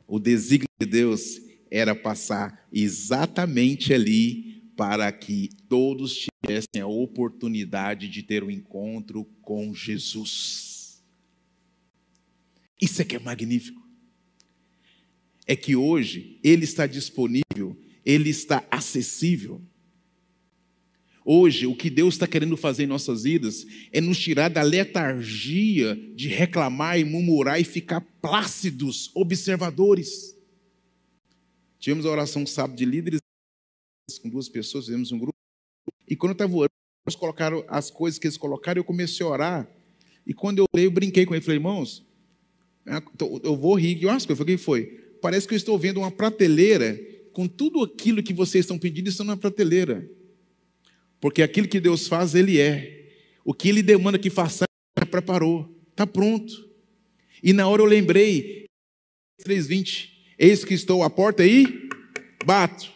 O 0.06 0.20
desígnio 0.20 0.68
de 0.78 0.88
Deus 0.88 1.40
era 1.72 1.96
passar 1.96 2.68
exatamente 2.70 3.94
ali 3.94 4.51
para 4.76 5.12
que 5.12 5.50
todos 5.68 6.28
tivessem 6.44 6.82
a 6.82 6.88
oportunidade 6.88 8.08
de 8.08 8.24
ter 8.24 8.44
um 8.44 8.50
encontro 8.50 9.26
com 9.42 9.74
Jesus. 9.74 11.04
Isso 12.80 13.02
é 13.02 13.06
que 13.06 13.16
é 13.16 13.20
magnífico. 13.20 13.82
É 15.46 15.56
que 15.56 15.76
hoje 15.76 16.40
ele 16.44 16.64
está 16.64 16.88
disponível, 16.88 17.78
ele 18.06 18.30
está 18.30 18.66
acessível. 18.72 19.62
Hoje, 21.24 21.68
o 21.68 21.76
que 21.76 21.90
Deus 21.90 22.16
está 22.16 22.26
querendo 22.26 22.58
fazer 22.58 22.84
em 22.84 22.88
nossas 22.88 23.24
vidas 23.24 23.66
é 23.92 24.02
nos 24.02 24.18
tirar 24.18 24.50
da 24.50 24.64
letargia 24.64 25.96
de 26.16 26.28
reclamar 26.28 27.00
e 27.00 27.06
murmurar 27.06 27.62
e 27.62 27.64
ficar 27.64 28.02
plácidos, 28.20 29.12
observadores. 29.14 30.36
Tivemos 31.80 32.06
a 32.06 32.10
oração 32.10 32.46
sábado 32.46 32.76
de 32.76 32.86
líderes 32.86 33.21
com 34.18 34.30
duas 34.30 34.50
pessoas, 34.50 34.86
fizemos 34.86 35.12
um 35.12 35.20
grupo. 35.20 35.38
E 36.08 36.16
quando 36.16 36.32
eu 36.32 36.34
estava 36.34 36.54
orando, 36.54 36.72
eles 37.06 37.16
colocaram 37.16 37.64
as 37.68 37.90
coisas 37.90 38.20
que 38.20 38.28
eles 38.28 38.38
colocaram, 38.38 38.80
eu 38.80 38.84
comecei 38.84 39.26
a 39.26 39.30
orar. 39.30 39.72
E 40.26 40.34
quando 40.34 40.60
eu 40.60 40.66
orei, 40.74 40.86
eu 40.86 40.92
brinquei 40.92 41.26
com 41.26 41.34
ele. 41.34 41.44
Falei, 41.44 41.58
irmãos, 41.58 42.06
eu 43.44 43.56
vou 43.56 43.76
rir. 43.76 44.02
Eu 44.02 44.10
acho 44.10 44.28
que 44.28 44.36
foi. 44.36 44.44
O 44.44 44.48
que 44.48 44.58
foi? 44.58 44.86
Parece 45.22 45.48
que 45.48 45.54
eu 45.54 45.58
estou 45.58 45.78
vendo 45.78 46.00
uma 46.00 46.12
prateleira 46.12 47.00
com 47.34 47.48
tudo 47.48 47.84
aquilo 47.84 48.22
que 48.22 48.34
vocês 48.34 48.66
estão 48.66 48.78
pedindo, 48.78 49.10
isso 49.10 49.24
na 49.24 49.38
prateleira. 49.38 50.10
Porque 51.20 51.42
aquilo 51.42 51.68
que 51.68 51.80
Deus 51.80 52.08
faz, 52.08 52.36
Ele 52.36 52.60
é. 52.60 53.10
O 53.46 53.54
que 53.54 53.70
Ele 53.70 53.82
demanda 53.82 54.20
que 54.20 54.30
faça, 54.30 54.66
já 54.98 55.06
preparou. 55.06 55.74
Está 55.92 56.06
pronto. 56.06 56.70
E 57.44 57.54
na 57.54 57.68
hora 57.68 57.82
eu 57.82 57.86
lembrei, 57.86 58.66
3,20. 59.46 60.10
Eis 60.38 60.66
que 60.66 60.74
estou 60.74 61.04
à 61.04 61.10
porta 61.10 61.46
e 61.46 61.88
bato. 62.46 62.92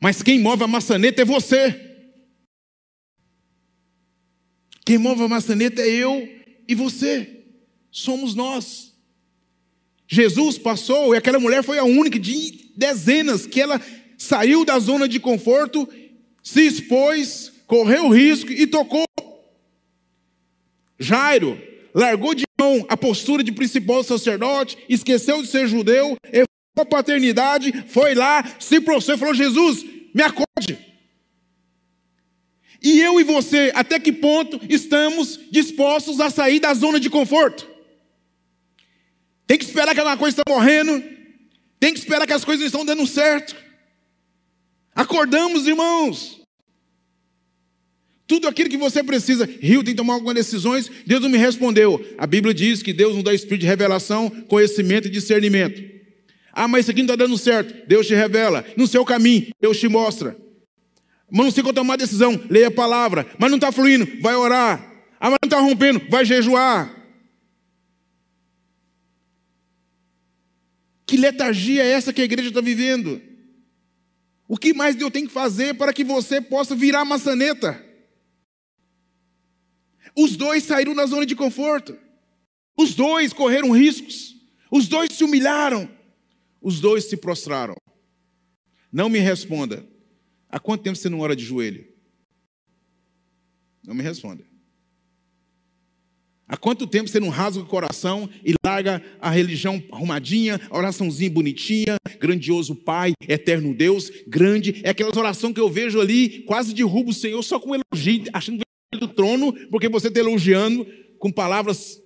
Mas 0.00 0.22
quem 0.22 0.40
move 0.40 0.64
a 0.64 0.66
maçaneta 0.66 1.20
é 1.20 1.24
você. 1.24 1.78
Quem 4.84 4.96
move 4.96 5.22
a 5.22 5.28
maçaneta 5.28 5.82
é 5.82 5.88
eu 5.88 6.26
e 6.66 6.74
você. 6.74 7.44
Somos 7.90 8.34
nós. 8.34 8.94
Jesus 10.08 10.58
passou 10.58 11.14
e 11.14 11.18
aquela 11.18 11.38
mulher 11.38 11.62
foi 11.62 11.78
a 11.78 11.84
única 11.84 12.18
de 12.18 12.72
dezenas 12.76 13.46
que 13.46 13.60
ela 13.60 13.80
saiu 14.16 14.64
da 14.64 14.78
zona 14.78 15.08
de 15.08 15.20
conforto, 15.20 15.88
se 16.42 16.66
expôs, 16.66 17.52
correu 17.66 18.08
risco 18.08 18.50
e 18.50 18.66
tocou. 18.66 19.04
Jairo 20.98 21.60
largou 21.94 22.34
de 22.34 22.44
mão 22.60 22.84
a 22.88 22.96
postura 22.96 23.44
de 23.44 23.52
principal 23.52 24.02
sacerdote, 24.02 24.76
esqueceu 24.88 25.42
de 25.42 25.48
ser 25.48 25.68
judeu, 25.68 26.16
a 26.76 26.84
paternidade, 26.84 27.84
foi 27.88 28.14
lá, 28.14 28.44
se 28.58 28.80
prostrou 28.80 29.16
e 29.16 29.18
falou: 29.18 29.34
Jesus, 29.34 29.84
me 30.14 30.22
acorde. 30.22 30.78
E 32.82 33.00
eu 33.00 33.20
e 33.20 33.24
você, 33.24 33.70
até 33.74 34.00
que 34.00 34.12
ponto 34.12 34.58
estamos 34.68 35.38
dispostos 35.50 36.18
a 36.20 36.30
sair 36.30 36.60
da 36.60 36.72
zona 36.72 36.98
de 36.98 37.10
conforto? 37.10 37.68
Tem 39.46 39.58
que 39.58 39.64
esperar 39.64 39.92
que 39.92 40.00
alguma 40.00 40.16
coisa 40.16 40.40
está 40.40 40.50
morrendo, 40.50 41.02
tem 41.78 41.92
que 41.92 41.98
esperar 41.98 42.26
que 42.26 42.32
as 42.32 42.44
coisas 42.44 42.64
estão 42.64 42.84
dando 42.84 43.06
certo. 43.06 43.54
Acordamos, 44.94 45.66
irmãos. 45.66 46.40
Tudo 48.26 48.46
aquilo 48.46 48.70
que 48.70 48.76
você 48.76 49.02
precisa. 49.02 49.44
Rio 49.44 49.82
tem 49.82 49.92
que 49.92 49.98
tomar 49.98 50.14
algumas 50.14 50.36
decisões. 50.36 50.88
Deus 51.04 51.20
não 51.20 51.28
me 51.28 51.36
respondeu. 51.36 52.00
A 52.16 52.26
Bíblia 52.26 52.54
diz 52.54 52.80
que 52.80 52.92
Deus 52.92 53.14
nos 53.14 53.24
dá 53.24 53.34
espírito 53.34 53.62
de 53.62 53.66
revelação, 53.66 54.30
conhecimento 54.46 55.08
e 55.08 55.10
discernimento. 55.10 55.99
Ah, 56.52 56.66
mas 56.66 56.84
isso 56.84 56.90
aqui 56.90 57.00
não 57.02 57.12
está 57.12 57.16
dando 57.16 57.38
certo. 57.38 57.86
Deus 57.86 58.06
te 58.06 58.14
revela. 58.14 58.64
No 58.76 58.86
seu 58.86 59.04
caminho, 59.04 59.48
Deus 59.60 59.78
te 59.78 59.88
mostra. 59.88 60.36
Mas 61.30 61.44
não 61.44 61.50
sei 61.52 61.62
qual 61.62 61.72
tomar 61.72 61.96
decisão. 61.96 62.40
Leia 62.50 62.68
a 62.68 62.72
palavra. 62.72 63.26
Mas 63.38 63.50
não 63.50 63.56
está 63.56 63.70
fluindo, 63.70 64.06
vai 64.20 64.34
orar. 64.34 64.78
Ah, 65.20 65.30
mas 65.30 65.38
não 65.42 65.46
está 65.46 65.60
rompendo, 65.60 66.00
vai 66.08 66.24
jejuar. 66.24 66.96
Que 71.06 71.16
letargia 71.16 71.82
é 71.82 71.90
essa 71.90 72.12
que 72.12 72.22
a 72.22 72.24
igreja 72.24 72.48
está 72.48 72.60
vivendo? 72.60 73.20
O 74.48 74.56
que 74.56 74.72
mais 74.72 74.96
Deus 74.96 75.12
tem 75.12 75.26
que 75.26 75.32
fazer 75.32 75.74
para 75.74 75.92
que 75.92 76.02
você 76.02 76.40
possa 76.40 76.74
virar 76.74 77.04
maçaneta? 77.04 77.84
Os 80.16 80.36
dois 80.36 80.64
saíram 80.64 80.94
da 80.94 81.06
zona 81.06 81.26
de 81.26 81.36
conforto. 81.36 81.96
Os 82.76 82.94
dois 82.94 83.32
correram 83.32 83.70
riscos. 83.70 84.34
Os 84.70 84.88
dois 84.88 85.12
se 85.12 85.22
humilharam. 85.22 85.88
Os 86.60 86.80
dois 86.80 87.04
se 87.04 87.16
prostraram. 87.16 87.76
Não 88.92 89.08
me 89.08 89.18
responda. 89.18 89.86
Há 90.48 90.58
quanto 90.58 90.82
tempo 90.82 90.96
você 90.96 91.08
não 91.08 91.20
ora 91.20 91.36
de 91.36 91.44
joelho? 91.44 91.86
Não 93.86 93.94
me 93.94 94.02
responda. 94.02 94.44
Há 96.50 96.56
quanto 96.56 96.84
tempo 96.84 97.08
você 97.08 97.20
não 97.20 97.28
rasga 97.28 97.62
o 97.62 97.66
coração 97.66 98.28
e 98.44 98.54
larga 98.66 99.00
a 99.20 99.30
religião 99.30 99.80
arrumadinha, 99.92 100.60
a 100.68 100.76
oraçãozinha 100.76 101.30
bonitinha, 101.30 101.96
grandioso 102.18 102.74
Pai, 102.74 103.12
eterno 103.28 103.72
Deus, 103.72 104.10
grande, 104.26 104.80
é 104.82 104.90
aquelas 104.90 105.16
orações 105.16 105.54
que 105.54 105.60
eu 105.60 105.70
vejo 105.70 106.00
ali, 106.00 106.40
quase 106.42 106.74
derruba 106.74 107.10
o 107.10 107.14
Senhor 107.14 107.40
só 107.44 107.60
com 107.60 107.76
elogio, 107.76 108.24
achando 108.32 108.58
que 108.58 108.64
é 108.92 108.98
do 108.98 109.06
trono, 109.06 109.52
porque 109.68 109.88
você 109.88 110.08
está 110.08 110.18
elogiando 110.18 110.84
com 111.20 111.30
palavras 111.30 112.02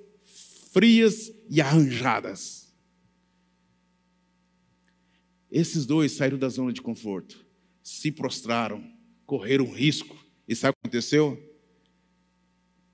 frias 0.75 1.33
e 1.49 1.63
arranjadas. 1.63 2.64
Esses 5.55 5.87
dois 5.87 6.11
saíram 6.11 6.37
da 6.37 6.49
zona 6.49 6.73
de 6.73 6.83
conforto, 6.83 7.47
se 7.81 8.11
prostraram, 8.11 8.93
correram 9.25 9.71
risco. 9.71 10.17
E 10.49 10.57
sabe 10.57 10.73
o 10.73 10.75
que 10.75 10.89
aconteceu? 10.89 11.39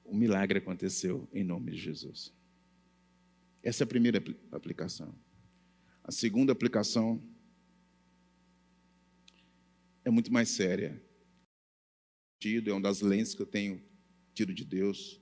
O 0.04 0.14
milagre 0.14 0.58
aconteceu 0.58 1.26
em 1.32 1.42
nome 1.42 1.70
de 1.70 1.78
Jesus. 1.78 2.34
Essa 3.62 3.82
é 3.82 3.84
a 3.84 3.86
primeira 3.86 4.22
aplicação. 4.52 5.14
A 6.04 6.12
segunda 6.12 6.52
aplicação 6.52 7.18
é 10.04 10.10
muito 10.10 10.30
mais 10.30 10.50
séria. 10.50 11.02
É 12.44 12.72
uma 12.72 12.82
das 12.82 13.00
lentes 13.00 13.34
que 13.34 13.40
eu 13.40 13.46
tenho 13.46 13.82
tido 14.34 14.52
de 14.52 14.66
Deus. 14.66 15.18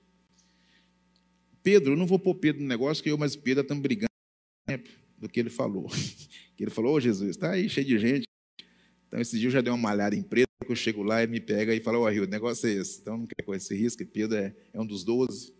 Pedro, 1.63 1.93
eu 1.93 1.97
não 1.97 2.05
vou 2.05 2.19
pôr 2.19 2.35
Pedro 2.35 2.61
no 2.61 2.67
negócio, 2.67 3.01
que 3.01 3.09
eu 3.09 3.17
mas 3.17 3.37
Pedro 3.37 3.61
estamos 3.61 3.81
brigando 3.81 4.09
do 5.19 5.29
que 5.29 5.39
ele 5.39 5.49
falou. 5.49 5.87
Que 6.55 6.65
ele 6.65 6.71
falou, 6.71 6.91
ô 6.91 6.95
oh, 6.95 6.99
Jesus, 6.99 7.29
está 7.29 7.51
aí 7.51 7.69
cheio 7.69 7.87
de 7.87 7.97
gente. 7.97 8.27
Então, 9.07 9.21
esse 9.21 9.39
dia 9.39 9.47
eu 9.47 9.51
já 9.51 9.61
dei 9.61 9.71
uma 9.71 9.77
malhada 9.77 10.13
em 10.13 10.21
preto, 10.21 10.49
que 10.65 10.69
eu 10.69 10.75
chego 10.75 11.03
lá 11.03 11.23
e 11.23 11.27
me 11.27 11.39
pega 11.39 11.73
e 11.73 11.79
fala, 11.79 11.97
ô 11.97 12.01
oh, 12.01 12.09
Rio, 12.09 12.25
o 12.25 12.27
negócio 12.27 12.67
é 12.67 12.73
esse. 12.73 12.99
Então, 12.99 13.17
não 13.17 13.25
quer 13.25 13.41
correr 13.43 13.59
esse 13.59 13.73
risco, 13.73 14.05
Pedro 14.05 14.35
é, 14.35 14.53
é 14.73 14.81
um 14.81 14.85
dos 14.85 15.05
doze. 15.05 15.53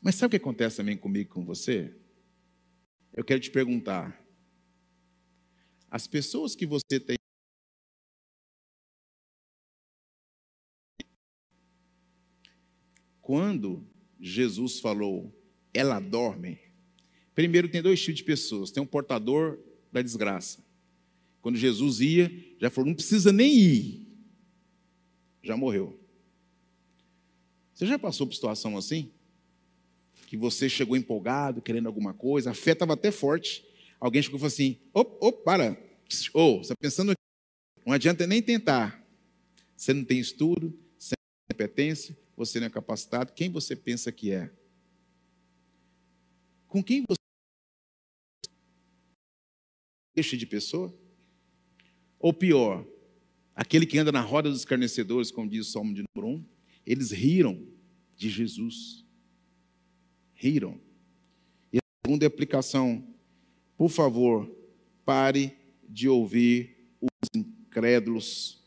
Mas 0.00 0.14
sabe 0.14 0.28
o 0.28 0.30
que 0.30 0.36
acontece 0.36 0.76
também 0.76 0.96
comigo 0.96 1.30
com 1.30 1.44
você? 1.44 1.92
Eu 3.12 3.24
quero 3.24 3.40
te 3.40 3.50
perguntar. 3.50 4.24
As 5.90 6.06
pessoas 6.06 6.54
que 6.54 6.64
você 6.64 7.00
tem 7.00 7.16
quando 13.20 13.84
Jesus 14.20 14.80
falou, 14.80 15.32
ela 15.74 15.98
dorme, 15.98 16.58
Primeiro, 17.40 17.70
tem 17.70 17.80
dois 17.80 17.98
tipos 17.98 18.18
de 18.18 18.24
pessoas: 18.24 18.70
tem 18.70 18.82
um 18.82 18.86
portador 18.86 19.58
da 19.90 20.02
desgraça. 20.02 20.62
Quando 21.40 21.56
Jesus 21.56 21.98
ia, 22.02 22.30
já 22.60 22.68
falou: 22.68 22.88
não 22.88 22.94
precisa 22.94 23.32
nem 23.32 23.58
ir, 23.58 24.06
já 25.42 25.56
morreu. 25.56 25.98
Você 27.72 27.86
já 27.86 27.98
passou 27.98 28.26
por 28.26 28.34
situação 28.34 28.76
assim? 28.76 29.10
Que 30.26 30.36
você 30.36 30.68
chegou 30.68 30.98
empolgado, 30.98 31.62
querendo 31.62 31.86
alguma 31.86 32.12
coisa, 32.12 32.50
a 32.50 32.54
fé 32.54 32.72
estava 32.72 32.92
até 32.92 33.10
forte. 33.10 33.64
Alguém 33.98 34.20
chegou 34.20 34.36
e 34.36 34.40
falou 34.40 34.52
assim: 34.52 34.78
opa, 34.92 35.26
op, 35.26 35.42
para, 35.42 35.72
ô, 36.34 36.40
oh, 36.40 36.56
você 36.58 36.60
está 36.60 36.74
pensando 36.78 37.12
aqui? 37.12 37.22
Não 37.86 37.94
adianta 37.94 38.26
nem 38.26 38.42
tentar. 38.42 39.02
Você 39.74 39.94
não 39.94 40.04
tem 40.04 40.20
estudo, 40.20 40.78
você 40.98 41.14
não 41.16 41.48
tem 41.48 41.56
competência, 41.56 42.18
você 42.36 42.60
não 42.60 42.66
é 42.66 42.70
capacitado. 42.70 43.32
Quem 43.32 43.48
você 43.48 43.74
pensa 43.74 44.12
que 44.12 44.30
é? 44.30 44.50
Com 46.68 46.84
quem 46.84 47.02
você 47.08 47.20
Deixe 50.20 50.36
de 50.36 50.44
pessoa? 50.44 50.94
Ou 52.18 52.30
pior, 52.30 52.86
aquele 53.54 53.86
que 53.86 53.96
anda 53.96 54.12
na 54.12 54.20
roda 54.20 54.50
dos 54.50 54.58
escarnecedores, 54.58 55.30
como 55.30 55.48
diz 55.48 55.66
o 55.66 55.72
Salmo 55.72 55.94
de 55.94 56.04
número 56.14 56.36
1, 56.36 56.44
eles 56.84 57.10
riram 57.10 57.66
de 58.18 58.28
Jesus. 58.28 59.02
Riram. 60.34 60.78
E 61.72 61.78
a 61.78 61.80
segunda 62.04 62.26
aplicação, 62.26 63.02
por 63.78 63.88
favor, 63.88 64.46
pare 65.06 65.56
de 65.88 66.06
ouvir 66.06 66.76
os 67.00 67.30
incrédulos, 67.34 68.62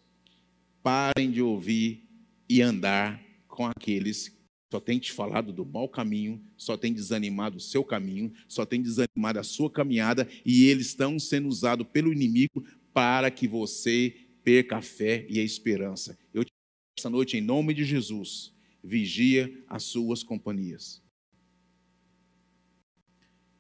parem 0.82 1.30
de 1.30 1.44
ouvir 1.44 2.10
e 2.50 2.64
andar 2.64 3.24
com 3.48 3.64
aqueles 3.64 4.36
só 4.74 4.80
tem 4.80 4.98
te 4.98 5.12
falado 5.12 5.54
do 5.54 5.64
mau 5.64 5.88
caminho, 5.88 6.42
só 6.58 6.76
tem 6.76 6.92
desanimado 6.92 7.58
o 7.58 7.60
seu 7.62 7.84
caminho, 7.84 8.34
só 8.48 8.66
tem 8.66 8.82
desanimado 8.82 9.38
a 9.40 9.44
sua 9.44 9.70
caminhada, 9.70 10.28
e 10.44 10.66
eles 10.66 10.88
estão 10.88 11.20
sendo 11.20 11.48
usados 11.48 11.86
pelo 11.94 12.12
inimigo 12.12 12.66
para 12.92 13.30
que 13.30 13.48
você 13.48 14.16
perca 14.44 14.78
a 14.78 14.82
fé 14.82 15.28
e 15.30 15.40
a 15.40 15.44
esperança. 15.44 16.18
Eu 16.34 16.44
te 16.44 16.52
essa 16.98 17.08
noite, 17.08 17.38
em 17.38 17.42
nome 17.42 17.72
de 17.76 17.84
Jesus, 17.84 18.52
vigia 18.84 19.54
as 19.68 19.84
suas 19.84 20.24
companhias. 20.24 21.04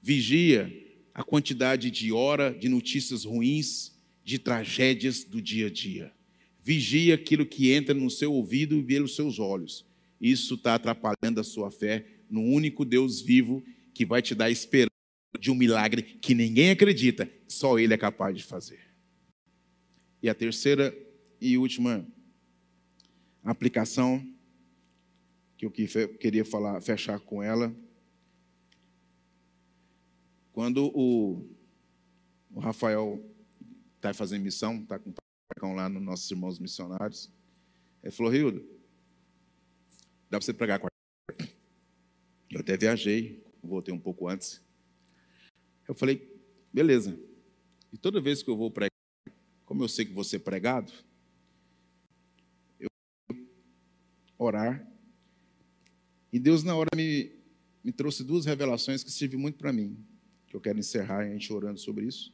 Vigia 0.01 0.74
a 1.14 1.24
quantidade 1.24 1.91
de 1.91 2.11
hora 2.11 2.51
de 2.51 2.68
notícias 2.68 3.24
ruins, 3.24 3.95
de 4.24 4.39
tragédias 4.39 5.24
do 5.24 5.39
dia 5.39 5.68
a 5.68 5.70
dia. 5.70 6.11
Vigia 6.59 7.14
aquilo 7.14 7.45
que 7.45 7.72
entra 7.72 7.93
no 7.93 8.09
seu 8.09 8.34
ouvido 8.34 8.76
e 8.80 8.84
pelos 8.84 9.16
seus 9.16 9.38
olhos. 9.38 9.93
Isso 10.24 10.55
está 10.55 10.76
atrapalhando 10.76 11.41
a 11.41 11.43
sua 11.43 11.69
fé 11.69 12.07
no 12.30 12.41
único 12.41 12.86
Deus 12.86 13.19
vivo 13.19 13.61
que 13.93 14.05
vai 14.05 14.21
te 14.21 14.34
dar 14.34 14.49
esperança 14.49 14.89
de 15.38 15.51
um 15.51 15.55
milagre 15.55 16.01
que 16.01 16.34
ninguém 16.34 16.71
acredita, 16.71 17.30
só 17.45 17.78
Ele 17.78 17.93
é 17.93 17.97
capaz 17.97 18.38
de 18.38 18.41
fazer. 18.41 18.80
E 20.21 20.30
a 20.30 20.34
terceira 20.34 20.97
e 21.41 21.57
última 21.57 22.07
aplicação 23.43 24.26
que 25.57 25.65
eu 25.65 25.71
queria 25.71 26.45
falar, 26.45 26.80
fechar 26.80 27.19
com 27.19 27.43
ela. 27.43 27.76
Quando 30.53 30.89
o, 30.95 31.45
o 32.49 32.61
Rafael 32.61 33.21
está 33.97 34.13
fazendo 34.13 34.43
missão, 34.43 34.78
está 34.84 34.97
com 34.97 35.09
o 35.09 35.74
lá 35.76 35.89
nos 35.89 36.01
nossos 36.01 36.32
irmãos 36.32 36.59
missionários, 36.59 37.30
ele 38.01 38.11
falou, 38.11 38.32
Rildo, 38.32 38.72
dá 40.34 40.39
para 40.39 40.45
você 40.47 40.53
pregar 40.53 40.79
com 40.79 40.88
a 40.88 40.89
Eu 42.49 42.61
até 42.61 42.75
viajei, 42.75 43.45
voltei 43.63 43.93
um 43.93 43.99
pouco 43.99 44.27
antes. 44.27 44.59
Eu 45.88 45.93
falei, 45.93 46.27
beleza. 46.73 47.19
E 47.91 47.97
toda 47.99 48.19
vez 48.19 48.41
que 48.41 48.49
eu 48.49 48.57
vou 48.57 48.71
pregar, 48.71 48.89
como 49.63 49.84
eu 49.84 49.88
sei 49.88 50.05
que 50.05 50.11
você 50.11 50.38
é 50.38 50.39
pregado, 50.39 50.91
eu 52.79 52.89
orar. 54.39 54.91
E 56.31 56.39
Deus, 56.39 56.63
na 56.63 56.75
hora, 56.75 56.89
me, 56.95 57.31
me 57.84 57.91
trouxe 57.91 58.23
duas 58.23 58.47
revelações 58.47 59.03
que 59.03 59.11
servem 59.11 59.39
muito 59.39 59.59
para 59.59 59.71
mim, 59.71 60.03
que 60.47 60.55
eu 60.55 60.61
quero 60.61 60.79
encerrar 60.79 61.19
a 61.19 61.29
gente 61.29 61.53
orando 61.53 61.79
sobre 61.79 62.07
isso. 62.07 62.34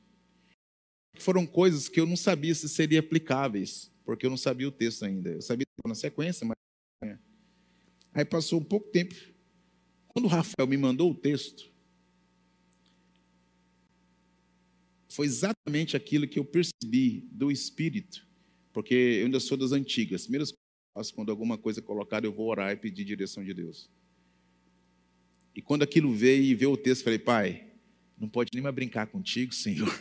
Foram 1.17 1.45
coisas 1.45 1.89
que 1.89 1.99
eu 1.99 2.05
não 2.05 2.15
sabia 2.15 2.55
se 2.55 2.69
seriam 2.69 3.01
aplicáveis, 3.01 3.91
porque 4.05 4.25
eu 4.25 4.29
não 4.29 4.37
sabia 4.37 4.69
o 4.69 4.71
texto 4.71 5.03
ainda. 5.03 5.31
Eu 5.31 5.41
sabia 5.41 5.65
na 5.85 5.95
sequência, 5.95 6.47
mas. 6.47 6.55
Aí 8.13 8.25
passou 8.25 8.59
um 8.59 8.63
pouco 8.63 8.89
tempo. 8.89 9.15
Quando 10.07 10.25
o 10.25 10.27
Rafael 10.27 10.67
me 10.67 10.77
mandou 10.77 11.11
o 11.11 11.15
texto, 11.15 11.71
foi 15.07 15.25
exatamente 15.25 15.95
aquilo 15.95 16.27
que 16.27 16.39
eu 16.39 16.45
percebi 16.45 17.27
do 17.31 17.51
Espírito, 17.51 18.27
porque 18.71 18.93
eu 18.93 19.25
ainda 19.25 19.39
sou 19.39 19.57
das 19.57 19.71
antigas. 19.71 20.23
Primeiras 20.23 20.53
coisas, 20.93 21.11
quando 21.11 21.29
alguma 21.29 21.57
coisa 21.57 21.79
é 21.79 21.83
colocada, 21.83 22.25
eu 22.25 22.33
vou 22.33 22.47
orar 22.47 22.71
e 22.71 22.75
pedir 22.75 23.03
direção 23.03 23.43
de 23.43 23.53
Deus. 23.53 23.89
E 25.55 25.61
quando 25.61 25.83
aquilo 25.83 26.13
veio 26.13 26.43
e 26.43 26.55
veio 26.55 26.71
o 26.71 26.77
texto, 26.77 27.03
falei, 27.03 27.19
pai, 27.19 27.67
não 28.17 28.29
pode 28.29 28.49
nem 28.53 28.61
mais 28.61 28.73
brincar 28.73 29.07
contigo, 29.07 29.53
Senhor. 29.53 29.93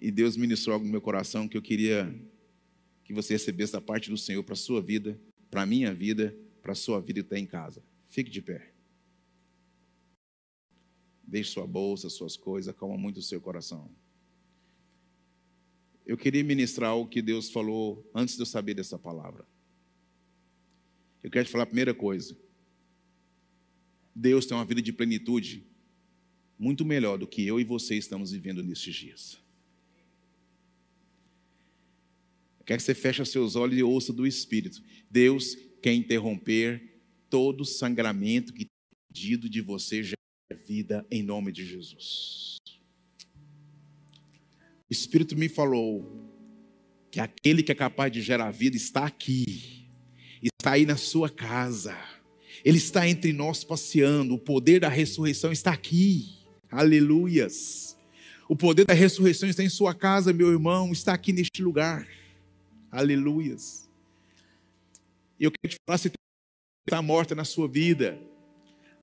E 0.00 0.10
Deus 0.10 0.36
ministrou 0.36 0.74
algo 0.74 0.86
no 0.86 0.92
meu 0.92 1.00
coração 1.00 1.46
que 1.46 1.56
eu 1.56 1.62
queria 1.62 2.14
que 3.04 3.12
você 3.12 3.34
recebesse 3.34 3.72
da 3.72 3.80
parte 3.80 4.08
do 4.08 4.16
Senhor 4.16 4.42
para 4.42 4.54
a 4.54 4.56
sua 4.56 4.80
vida, 4.80 5.20
para 5.50 5.62
a 5.62 5.66
minha 5.66 5.92
vida, 5.92 6.34
para 6.62 6.72
a 6.72 6.76
sua 6.76 7.00
vida 7.00 7.20
e 7.20 7.22
até 7.22 7.38
em 7.38 7.46
casa. 7.46 7.82
Fique 8.08 8.30
de 8.30 8.40
pé. 8.40 8.72
Deixe 11.24 11.50
sua 11.50 11.66
bolsa, 11.66 12.08
suas 12.08 12.36
coisas, 12.36 12.68
acalma 12.68 12.96
muito 12.96 13.18
o 13.18 13.22
seu 13.22 13.40
coração. 13.40 13.90
Eu 16.06 16.16
queria 16.16 16.42
ministrar 16.42 16.96
o 16.96 17.06
que 17.06 17.22
Deus 17.22 17.50
falou 17.50 18.08
antes 18.14 18.34
de 18.34 18.42
eu 18.42 18.46
saber 18.46 18.74
dessa 18.74 18.98
palavra. 18.98 19.46
Eu 21.22 21.30
quero 21.30 21.46
te 21.46 21.52
falar 21.52 21.64
a 21.64 21.66
primeira 21.66 21.94
coisa. 21.94 22.36
Deus 24.14 24.46
tem 24.46 24.56
uma 24.56 24.64
vida 24.64 24.82
de 24.82 24.92
plenitude 24.92 25.64
muito 26.58 26.84
melhor 26.84 27.16
do 27.16 27.26
que 27.26 27.46
eu 27.46 27.60
e 27.60 27.64
você 27.64 27.94
estamos 27.94 28.32
vivendo 28.32 28.62
nestes 28.62 28.94
dias. 28.94 29.49
Eu 32.70 32.76
quero 32.76 32.82
que 32.82 32.84
você 32.84 32.94
feche 32.94 33.24
seus 33.24 33.56
olhos 33.56 33.76
e 33.76 33.82
ouça 33.82 34.12
do 34.12 34.24
Espírito. 34.24 34.80
Deus 35.10 35.56
quer 35.82 35.92
interromper 35.92 37.02
todo 37.28 37.64
sangramento 37.64 38.52
que 38.52 38.64
tem 38.64 38.68
pedido 39.08 39.50
de 39.50 39.60
você 39.60 40.04
já 40.04 40.14
vida 40.68 41.04
em 41.10 41.20
nome 41.20 41.50
de 41.50 41.66
Jesus. 41.66 42.58
O 44.88 44.92
Espírito 44.92 45.36
me 45.36 45.48
falou 45.48 46.30
que 47.10 47.18
aquele 47.18 47.64
que 47.64 47.72
é 47.72 47.74
capaz 47.74 48.12
de 48.12 48.22
gerar 48.22 48.52
vida 48.52 48.76
está 48.76 49.04
aqui, 49.04 49.88
está 50.40 50.74
aí 50.74 50.86
na 50.86 50.96
sua 50.96 51.28
casa, 51.28 51.98
ele 52.64 52.78
está 52.78 53.08
entre 53.08 53.32
nós 53.32 53.64
passeando, 53.64 54.34
o 54.34 54.38
poder 54.38 54.78
da 54.78 54.88
ressurreição 54.88 55.50
está 55.50 55.72
aqui, 55.72 56.38
aleluias. 56.70 57.98
O 58.48 58.54
poder 58.54 58.84
da 58.84 58.94
ressurreição 58.94 59.48
está 59.48 59.64
em 59.64 59.68
sua 59.68 59.92
casa, 59.92 60.32
meu 60.32 60.52
irmão, 60.52 60.92
está 60.92 61.12
aqui 61.12 61.32
neste 61.32 61.64
lugar, 61.64 62.06
aleluias. 62.90 63.88
E 65.38 65.44
eu 65.44 65.50
quero 65.50 65.74
te 65.74 65.76
falar 65.86 65.98
se 65.98 66.10
está 66.86 67.00
morta 67.00 67.34
na 67.34 67.44
sua 67.44 67.68
vida, 67.68 68.20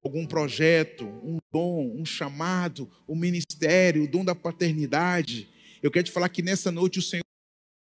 algum 0.03 0.25
projeto, 0.25 1.05
um 1.05 1.37
dom, 1.51 1.95
um 1.95 2.05
chamado, 2.05 2.89
um 3.07 3.15
ministério, 3.15 4.03
o 4.03 4.07
dom 4.07 4.23
da 4.23 4.35
paternidade. 4.35 5.49
Eu 5.81 5.91
quero 5.91 6.05
te 6.05 6.11
falar 6.11 6.29
que 6.29 6.41
nessa 6.41 6.71
noite 6.71 6.99
o 6.99 7.01
Senhor 7.01 7.23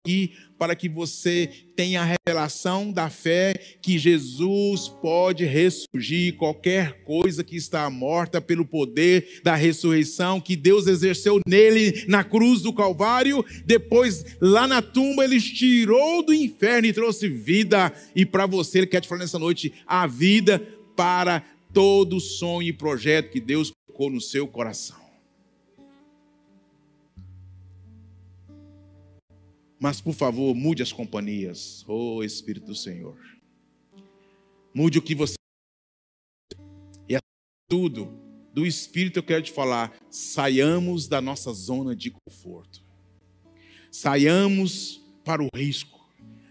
aqui 0.05 0.32
para 0.59 0.76
que 0.76 0.86
você 0.86 1.48
tenha 1.74 2.02
a 2.02 2.16
revelação 2.26 2.92
da 2.92 3.09
fé 3.09 3.55
que 3.80 3.98
Jesus 3.98 4.88
pode 5.00 5.46
ressurgir 5.46 6.36
qualquer 6.36 7.02
coisa 7.05 7.42
que 7.42 7.57
está 7.57 7.88
morta 7.88 8.38
pelo 8.38 8.66
poder 8.66 9.40
da 9.42 9.55
ressurreição 9.55 10.40
que 10.40 10.57
Deus 10.57 10.86
exerceu 10.86 11.40
nele 11.46 12.05
na 12.07 12.22
cruz 12.22 12.61
do 12.61 12.72
Calvário, 12.72 13.42
depois 13.64 14.36
lá 14.40 14.68
na 14.68 14.82
tumba 14.82 15.24
ele 15.24 15.40
tirou 15.40 16.22
do 16.22 16.34
inferno 16.34 16.86
e 16.86 16.92
trouxe 16.92 17.26
vida 17.26 17.90
e 18.14 18.26
para 18.26 18.44
você 18.44 18.78
ele 18.78 18.86
quer 18.86 19.00
te 19.00 19.09
falar 19.09 19.22
nessa 19.22 19.38
noite 19.38 19.72
a 19.86 20.07
vida 20.07 20.61
para 20.94 21.42
todo 21.72 22.20
sonho 22.20 22.68
e 22.68 22.72
projeto 22.74 23.32
que 23.32 23.40
Deus 23.40 23.72
colocou 23.86 24.11
no 24.11 24.20
seu 24.20 24.46
coração. 24.46 25.03
Mas, 29.85 30.01
por 30.01 30.14
favor, 30.14 30.55
mude 30.55 30.82
as 30.82 30.95
companhias, 30.95 31.85
oh 31.87 32.24
Espírito 32.24 32.68
do 32.68 32.74
Senhor. 32.74 33.18
Mude 34.74 34.97
o 34.97 35.03
que 35.03 35.14
você. 35.14 35.35
E 37.07 37.18
tudo 37.68 38.18
do 38.55 38.64
Espírito 38.64 39.18
eu 39.18 39.22
quero 39.22 39.43
te 39.43 39.53
falar. 39.53 39.95
Saiamos 40.09 41.07
da 41.07 41.20
nossa 41.20 41.53
zona 41.53 41.95
de 41.95 42.11
conforto. 42.11 42.82
Saiamos 43.91 45.03
para 45.22 45.43
o 45.43 45.49
risco. 45.55 46.01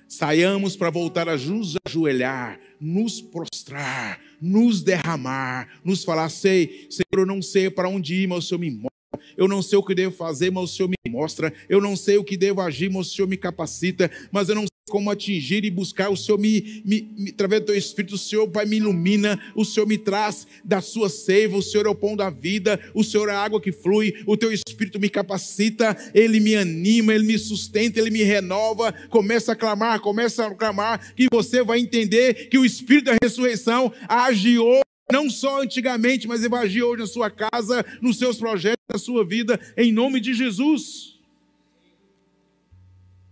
Saiamos 0.08 0.76
para 0.76 0.92
voltar 0.92 1.28
a 1.28 1.36
nos 1.36 1.76
ajoelhar, 1.88 2.62
nos 2.80 3.20
prostrar, 3.20 4.22
nos 4.40 4.84
derramar, 4.84 5.82
nos 5.84 6.04
falar: 6.04 6.30
sei, 6.30 6.88
Senhor, 6.88 7.24
eu 7.24 7.26
não 7.26 7.42
sei 7.42 7.68
para 7.72 7.90
onde 7.90 8.14
ir, 8.14 8.28
mas 8.28 8.46
o 8.46 8.48
Senhor 8.48 8.60
me 8.60 8.70
mostra. 8.70 8.94
Eu 9.38 9.48
não 9.48 9.62
sei 9.62 9.78
o 9.78 9.84
que 9.84 9.96
devo 9.96 10.16
fazer, 10.16 10.52
mas 10.52 10.64
o 10.64 10.68
Senhor 10.68 10.90
me 10.90 11.12
mostra. 11.12 11.54
Eu 11.70 11.82
não 11.82 11.96
sei 11.96 12.18
o 12.18 12.24
que 12.24 12.38
devo 12.38 12.62
agir, 12.62 12.90
mas 12.90 13.08
o 13.08 13.10
Senhor 13.10 13.28
me 13.28 13.38
capacita. 13.38 14.10
Mas 14.32 14.50
eu 14.50 14.56
não 14.56 14.62
sei 14.62 14.70
como 14.90 15.10
atingir 15.10 15.64
e 15.66 15.72
buscar. 15.72 16.10
O 16.10 16.18
Senhor 16.18 16.38
me, 16.38 16.82
me, 16.86 17.14
me 17.18 17.30
através 17.30 17.62
do 17.62 17.68
teu 17.68 17.78
Espírito, 17.78 18.16
o 18.16 18.18
Senhor, 18.18 18.48
Pai, 18.50 18.66
me 18.66 18.78
ilumina. 18.78 19.40
O 19.56 19.64
Senhor 19.66 19.86
me 19.86 19.98
traz 19.98 20.48
da 20.64 20.82
sua 20.82 21.10
seiva. 21.10 21.58
O 21.58 21.62
Senhor 21.62 21.86
é 21.86 21.90
o 21.90 21.96
pão 21.96 22.16
da 22.16 22.30
vida. 22.30 22.80
O 22.94 23.04
Senhor 23.04 23.30
é 23.30 23.34
a 23.34 23.40
água 23.40 23.62
que 23.62 23.72
flui. 23.72 24.14
O 24.26 24.38
teu 24.38 24.52
Espírito 24.52 25.00
me 25.00 25.10
capacita. 25.10 25.96
Ele 26.14 26.40
me 26.40 26.56
anima, 26.56 27.14
ele 27.14 27.26
me 27.26 27.38
sustenta, 27.38 28.00
ele 28.00 28.12
me 28.12 28.24
renova. 28.24 28.94
Começa 29.10 29.54
a 29.54 29.56
clamar, 29.56 30.00
começa 30.00 30.46
a 30.46 30.56
clamar. 30.56 31.14
Que 31.16 31.28
você 31.32 31.64
vai 31.64 31.80
entender 31.80 32.50
que 32.50 32.58
o 32.58 32.66
Espírito 32.66 33.06
da 33.06 33.18
ressurreição 33.22 33.92
age 34.08 34.60
hoje 34.60 34.84
não 35.12 35.30
só 35.30 35.62
antigamente, 35.62 36.28
mas 36.28 36.44
evangelho 36.44 36.88
hoje 36.88 37.02
na 37.02 37.08
sua 37.08 37.30
casa, 37.30 37.86
nos 38.02 38.18
seus 38.18 38.38
projetos, 38.38 38.84
na 38.92 38.98
sua 38.98 39.26
vida, 39.26 39.60
em 39.78 39.92
nome 39.92 40.20
de 40.20 40.34
Jesus. 40.34 41.20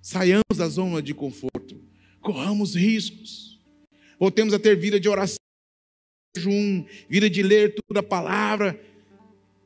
Saiamos 0.02 0.58
da 0.58 0.68
zona 0.68 1.02
de 1.02 1.14
conforto, 1.14 1.80
corramos 2.20 2.76
riscos, 2.76 3.60
voltemos 4.20 4.54
a 4.54 4.60
ter 4.60 4.76
vida 4.76 5.00
de 5.00 5.08
oração, 5.08 5.38
vida 7.10 7.30
de 7.30 7.44
ler 7.44 7.76
toda 7.88 8.00
a 8.00 8.04
palavra, 8.04 8.80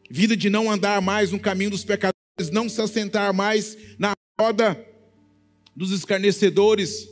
vida 0.09 0.35
de 0.35 0.49
não 0.49 0.71
andar 0.71 1.01
mais 1.01 1.31
no 1.31 1.39
caminho 1.39 1.71
dos 1.71 1.83
pecadores, 1.83 2.51
não 2.51 2.69
se 2.69 2.81
assentar 2.81 3.33
mais 3.33 3.77
na 3.97 4.13
roda 4.39 4.85
dos 5.75 5.91
escarnecedores, 5.91 7.09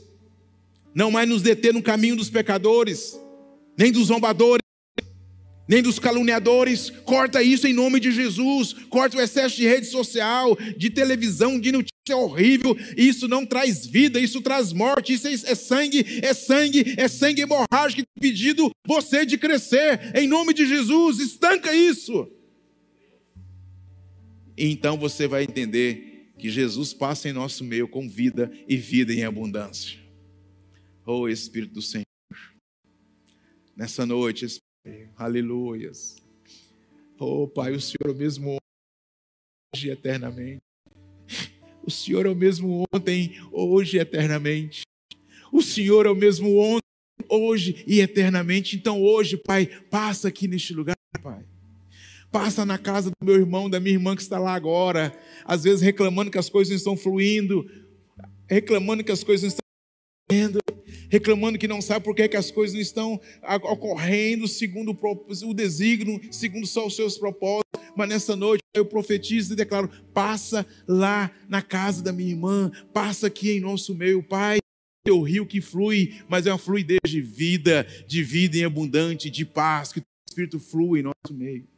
não 0.94 1.10
mais 1.10 1.28
nos 1.28 1.42
deter 1.42 1.74
no 1.74 1.82
caminho 1.82 2.16
dos 2.16 2.30
pecadores, 2.30 3.18
nem 3.76 3.90
dos 3.90 4.06
zombadores 4.06 4.63
nem 5.66 5.82
dos 5.82 5.98
caluniadores. 5.98 6.90
Corta 6.90 7.42
isso 7.42 7.66
em 7.66 7.72
nome 7.72 8.00
de 8.00 8.12
Jesus. 8.12 8.72
Corta 8.88 9.16
o 9.16 9.20
excesso 9.20 9.56
de 9.56 9.66
rede 9.66 9.86
social, 9.86 10.56
de 10.76 10.90
televisão, 10.90 11.58
de 11.58 11.72
notícia 11.72 12.16
horrível. 12.16 12.76
Isso 12.96 13.26
não 13.26 13.46
traz 13.46 13.86
vida, 13.86 14.20
isso 14.20 14.40
traz 14.40 14.72
morte. 14.72 15.14
Isso 15.14 15.26
é, 15.26 15.32
é 15.32 15.54
sangue, 15.54 16.20
é 16.22 16.34
sangue, 16.34 16.94
é 16.96 17.08
sangue 17.08 17.42
hemorrágico 17.42 18.02
impedindo 18.16 18.70
você 18.86 19.24
de 19.24 19.38
crescer. 19.38 20.14
Em 20.14 20.28
nome 20.28 20.52
de 20.52 20.66
Jesus, 20.66 21.18
estanca 21.18 21.74
isso. 21.74 22.30
Então 24.56 24.96
você 24.96 25.26
vai 25.26 25.42
entender 25.42 26.32
que 26.38 26.48
Jesus 26.50 26.92
passa 26.92 27.28
em 27.28 27.32
nosso 27.32 27.64
meio 27.64 27.88
com 27.88 28.08
vida 28.08 28.52
e 28.68 28.76
vida 28.76 29.12
em 29.12 29.24
abundância. 29.24 29.98
Oh 31.06 31.28
Espírito 31.28 31.74
do 31.74 31.82
Senhor. 31.82 32.04
Nessa 33.76 34.06
noite, 34.06 34.46
Aleluias. 35.16 36.16
Oh, 37.18 37.48
Pai, 37.48 37.72
o 37.72 37.80
Senhor 37.80 38.06
é 38.06 38.10
o 38.10 38.14
mesmo 38.14 38.56
hoje 39.74 39.88
eternamente. 39.88 40.62
O 41.82 41.90
Senhor 41.90 42.26
é 42.26 42.28
o 42.28 42.34
mesmo 42.34 42.84
ontem, 42.92 43.40
hoje 43.50 43.98
eternamente. 43.98 44.82
O 45.50 45.62
Senhor 45.62 46.04
é 46.04 46.10
o 46.10 46.14
mesmo 46.14 46.58
ontem, 46.58 46.84
hoje 47.28 47.82
e 47.86 48.00
eternamente. 48.00 48.76
Então, 48.76 49.02
hoje, 49.02 49.36
Pai, 49.36 49.66
passa 49.90 50.28
aqui 50.28 50.46
neste 50.46 50.74
lugar, 50.74 50.96
Pai. 51.22 51.44
Passa 52.30 52.66
na 52.66 52.76
casa 52.76 53.10
do 53.10 53.24
meu 53.24 53.36
irmão, 53.36 53.70
da 53.70 53.80
minha 53.80 53.94
irmã 53.94 54.14
que 54.14 54.22
está 54.22 54.38
lá 54.38 54.54
agora, 54.54 55.16
às 55.44 55.62
vezes 55.62 55.80
reclamando 55.80 56.30
que 56.30 56.38
as 56.38 56.50
coisas 56.50 56.70
não 56.70 56.76
estão 56.76 56.96
fluindo, 56.96 57.64
reclamando 58.50 59.04
que 59.04 59.12
as 59.12 59.22
coisas 59.22 59.56
não 60.30 60.36
estão 60.36 60.83
reclamando 61.14 61.58
que 61.58 61.68
não 61.68 61.80
sabe 61.80 62.04
por 62.04 62.12
que, 62.12 62.26
que 62.26 62.36
as 62.36 62.50
coisas 62.50 62.74
não 62.74 62.82
estão 62.82 63.20
ocorrendo 63.62 64.48
segundo 64.48 64.98
o 65.44 65.54
desígnio, 65.54 66.20
segundo 66.32 66.66
só 66.66 66.86
os 66.86 66.96
seus 66.96 67.16
propósitos. 67.16 67.64
Mas 67.96 68.08
nessa 68.08 68.34
noite 68.34 68.62
eu 68.74 68.84
profetizo 68.84 69.52
e 69.52 69.56
declaro: 69.56 69.88
passa 70.12 70.66
lá 70.88 71.30
na 71.48 71.62
casa 71.62 72.02
da 72.02 72.12
minha 72.12 72.30
irmã, 72.30 72.70
passa 72.92 73.28
aqui 73.28 73.52
em 73.52 73.60
nosso 73.60 73.94
meio, 73.94 74.22
Pai. 74.24 74.58
É 75.06 75.12
o 75.12 75.22
rio 75.22 75.46
que 75.46 75.60
flui, 75.60 76.14
mas 76.28 76.46
é 76.46 76.50
uma 76.50 76.58
fluidez 76.58 76.98
de 77.06 77.20
vida, 77.20 77.86
de 78.08 78.22
vida 78.24 78.56
em 78.56 78.64
abundante, 78.64 79.30
de 79.30 79.44
paz, 79.44 79.92
que 79.92 80.00
o 80.00 80.02
Espírito 80.28 80.58
flui 80.58 81.00
em 81.00 81.02
nosso 81.02 81.32
meio. 81.32 81.68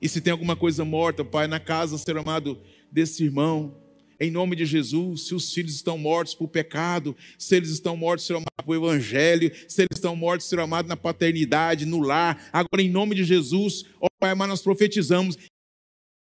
E 0.00 0.08
se 0.08 0.20
tem 0.20 0.30
alguma 0.30 0.56
coisa 0.56 0.84
morta, 0.84 1.24
Pai, 1.24 1.46
na 1.46 1.60
casa, 1.60 1.98
ser 1.98 2.16
amado, 2.16 2.58
desse 2.90 3.24
irmão, 3.24 3.81
em 4.22 4.30
nome 4.30 4.54
de 4.54 4.64
Jesus, 4.64 5.26
se 5.26 5.34
os 5.34 5.52
filhos 5.52 5.74
estão 5.74 5.98
mortos 5.98 6.32
por 6.32 6.46
pecado, 6.46 7.16
se 7.36 7.56
eles 7.56 7.70
estão 7.70 7.96
mortos, 7.96 8.24
Senhor 8.24 8.38
amado, 8.38 8.64
por 8.64 8.76
evangelho, 8.76 9.50
se 9.68 9.82
eles 9.82 9.96
estão 9.96 10.14
mortos, 10.14 10.48
Senhor 10.48 10.62
amado, 10.62 10.86
na 10.86 10.96
paternidade, 10.96 11.84
no 11.84 11.98
lar, 11.98 12.48
agora 12.52 12.80
em 12.80 12.88
nome 12.88 13.16
de 13.16 13.24
Jesus, 13.24 13.84
ó 14.00 14.06
Pai 14.20 14.30
amado, 14.30 14.50
nós 14.50 14.62
profetizamos 14.62 15.36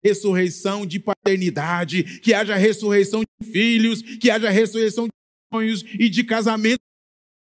ressurreição 0.03 0.85
de 0.85 0.99
paternidade, 0.99 2.19
que 2.19 2.33
haja 2.33 2.57
ressurreição 2.57 3.21
de 3.21 3.47
filhos, 3.49 4.01
que 4.01 4.29
haja 4.29 4.49
ressurreição 4.49 5.05
de 5.05 5.11
sonhos 5.53 5.85
e 5.97 6.09
de 6.09 6.25
casamento 6.25 6.81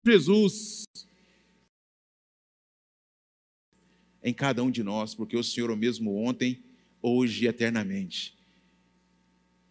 Jesus. 0.06 0.82
Em 4.22 4.34
cada 4.34 4.62
um 4.62 4.70
de 4.70 4.82
nós, 4.82 5.14
porque 5.14 5.36
o 5.36 5.42
Senhor 5.42 5.70
é 5.70 5.72
o 5.72 5.76
mesmo 5.76 6.14
ontem, 6.14 6.62
hoje 7.00 7.46
e 7.46 7.48
eternamente. 7.48 8.41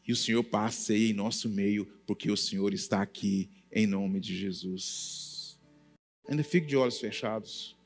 E 0.08 0.12
o 0.12 0.16
Senhor 0.16 0.43
passe 0.43 0.93
aí 0.93 1.12
em 1.12 1.14
nosso 1.14 1.49
meio, 1.49 1.86
porque 2.06 2.32
o 2.32 2.38
Senhor 2.38 2.74
está 2.74 3.02
aqui 3.02 3.49
em 3.72 3.86
nome 3.86 4.20
de 4.20 4.36
Jesus. 4.36 5.60
Ainda 6.28 6.43
fique 6.43 6.68
de 6.68 6.76
olhos 6.76 6.99
fechados. 6.99 7.78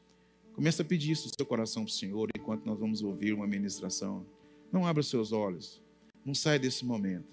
Começa 0.54 0.82
a 0.82 0.86
pedir 0.86 1.12
isso 1.12 1.28
no 1.28 1.34
seu 1.36 1.46
coração 1.46 1.84
para 1.84 1.92
o 1.92 1.94
Senhor 1.94 2.30
enquanto 2.38 2.66
nós 2.66 2.80
vamos 2.80 3.02
ouvir 3.02 3.34
uma 3.34 3.46
ministração. 3.46 4.26
Não 4.72 4.86
abra 4.86 5.04
seus 5.04 5.32
olhos. 5.32 5.82
Não 6.24 6.34
saia 6.34 6.58
desse 6.58 6.86
momento. 6.86 7.28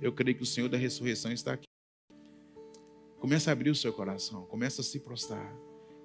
Eu 0.00 0.12
creio 0.12 0.36
que 0.36 0.42
o 0.42 0.46
Senhor 0.46 0.68
da 0.68 0.76
ressurreição 0.76 1.32
está 1.32 1.54
aqui. 1.54 1.66
Começa 3.18 3.50
a 3.50 3.52
abrir 3.52 3.70
o 3.70 3.74
seu 3.74 3.92
coração. 3.92 4.44
Começa 4.46 4.80
a 4.80 4.84
se 4.84 5.00
prostrar. 5.00 5.54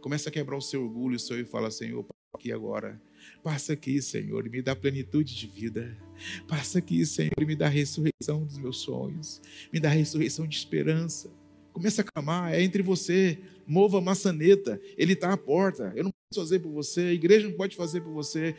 Começa 0.01 0.30
a 0.30 0.32
quebrar 0.32 0.57
o 0.57 0.61
seu 0.61 0.84
orgulho, 0.84 1.16
o 1.16 1.20
seu 1.20 1.39
e 1.39 1.45
fala, 1.45 1.72
Senhor, 1.72 2.05
aqui 2.34 2.51
agora. 2.51 3.01
Passa 3.43 3.73
aqui, 3.73 4.01
Senhor, 4.01 4.45
e 4.45 4.49
me 4.49 4.61
dá 4.61 4.76
plenitude 4.76 5.36
de 5.36 5.47
vida. 5.47 5.95
Passa 6.47 6.80
aqui, 6.80 7.05
Senhor, 7.05 7.36
e 7.39 7.45
me 7.45 7.55
dá 7.55 7.67
ressurreição 7.67 8.43
dos 8.43 8.57
meus 8.57 8.78
sonhos. 8.78 9.41
Me 9.71 9.80
dá 9.80 9.89
ressurreição 9.89 10.47
de 10.47 10.57
esperança. 10.57 11.32
Começa 11.71 12.01
a 12.01 12.05
clamar, 12.05 12.53
é 12.53 12.63
entre 12.63 12.82
você. 12.82 13.38
Mova 13.67 13.97
a 13.97 14.01
maçaneta, 14.01 14.80
ele 14.97 15.13
está 15.13 15.34
à 15.34 15.38
porta. 15.38 15.91
Eu 15.95 16.05
não 16.05 16.11
posso 16.11 16.47
fazer 16.47 16.59
por 16.59 16.71
você, 16.71 17.01
a 17.01 17.13
igreja 17.13 17.47
não 17.47 17.55
pode 17.55 17.76
fazer 17.76 18.01
por 18.01 18.13
você. 18.13 18.55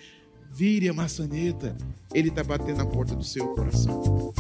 Vire 0.52 0.88
a 0.88 0.92
maçaneta, 0.92 1.76
ele 2.14 2.28
está 2.28 2.42
batendo 2.42 2.78
na 2.78 2.86
porta 2.86 3.14
do 3.14 3.24
seu 3.24 3.46
coração. 3.48 4.32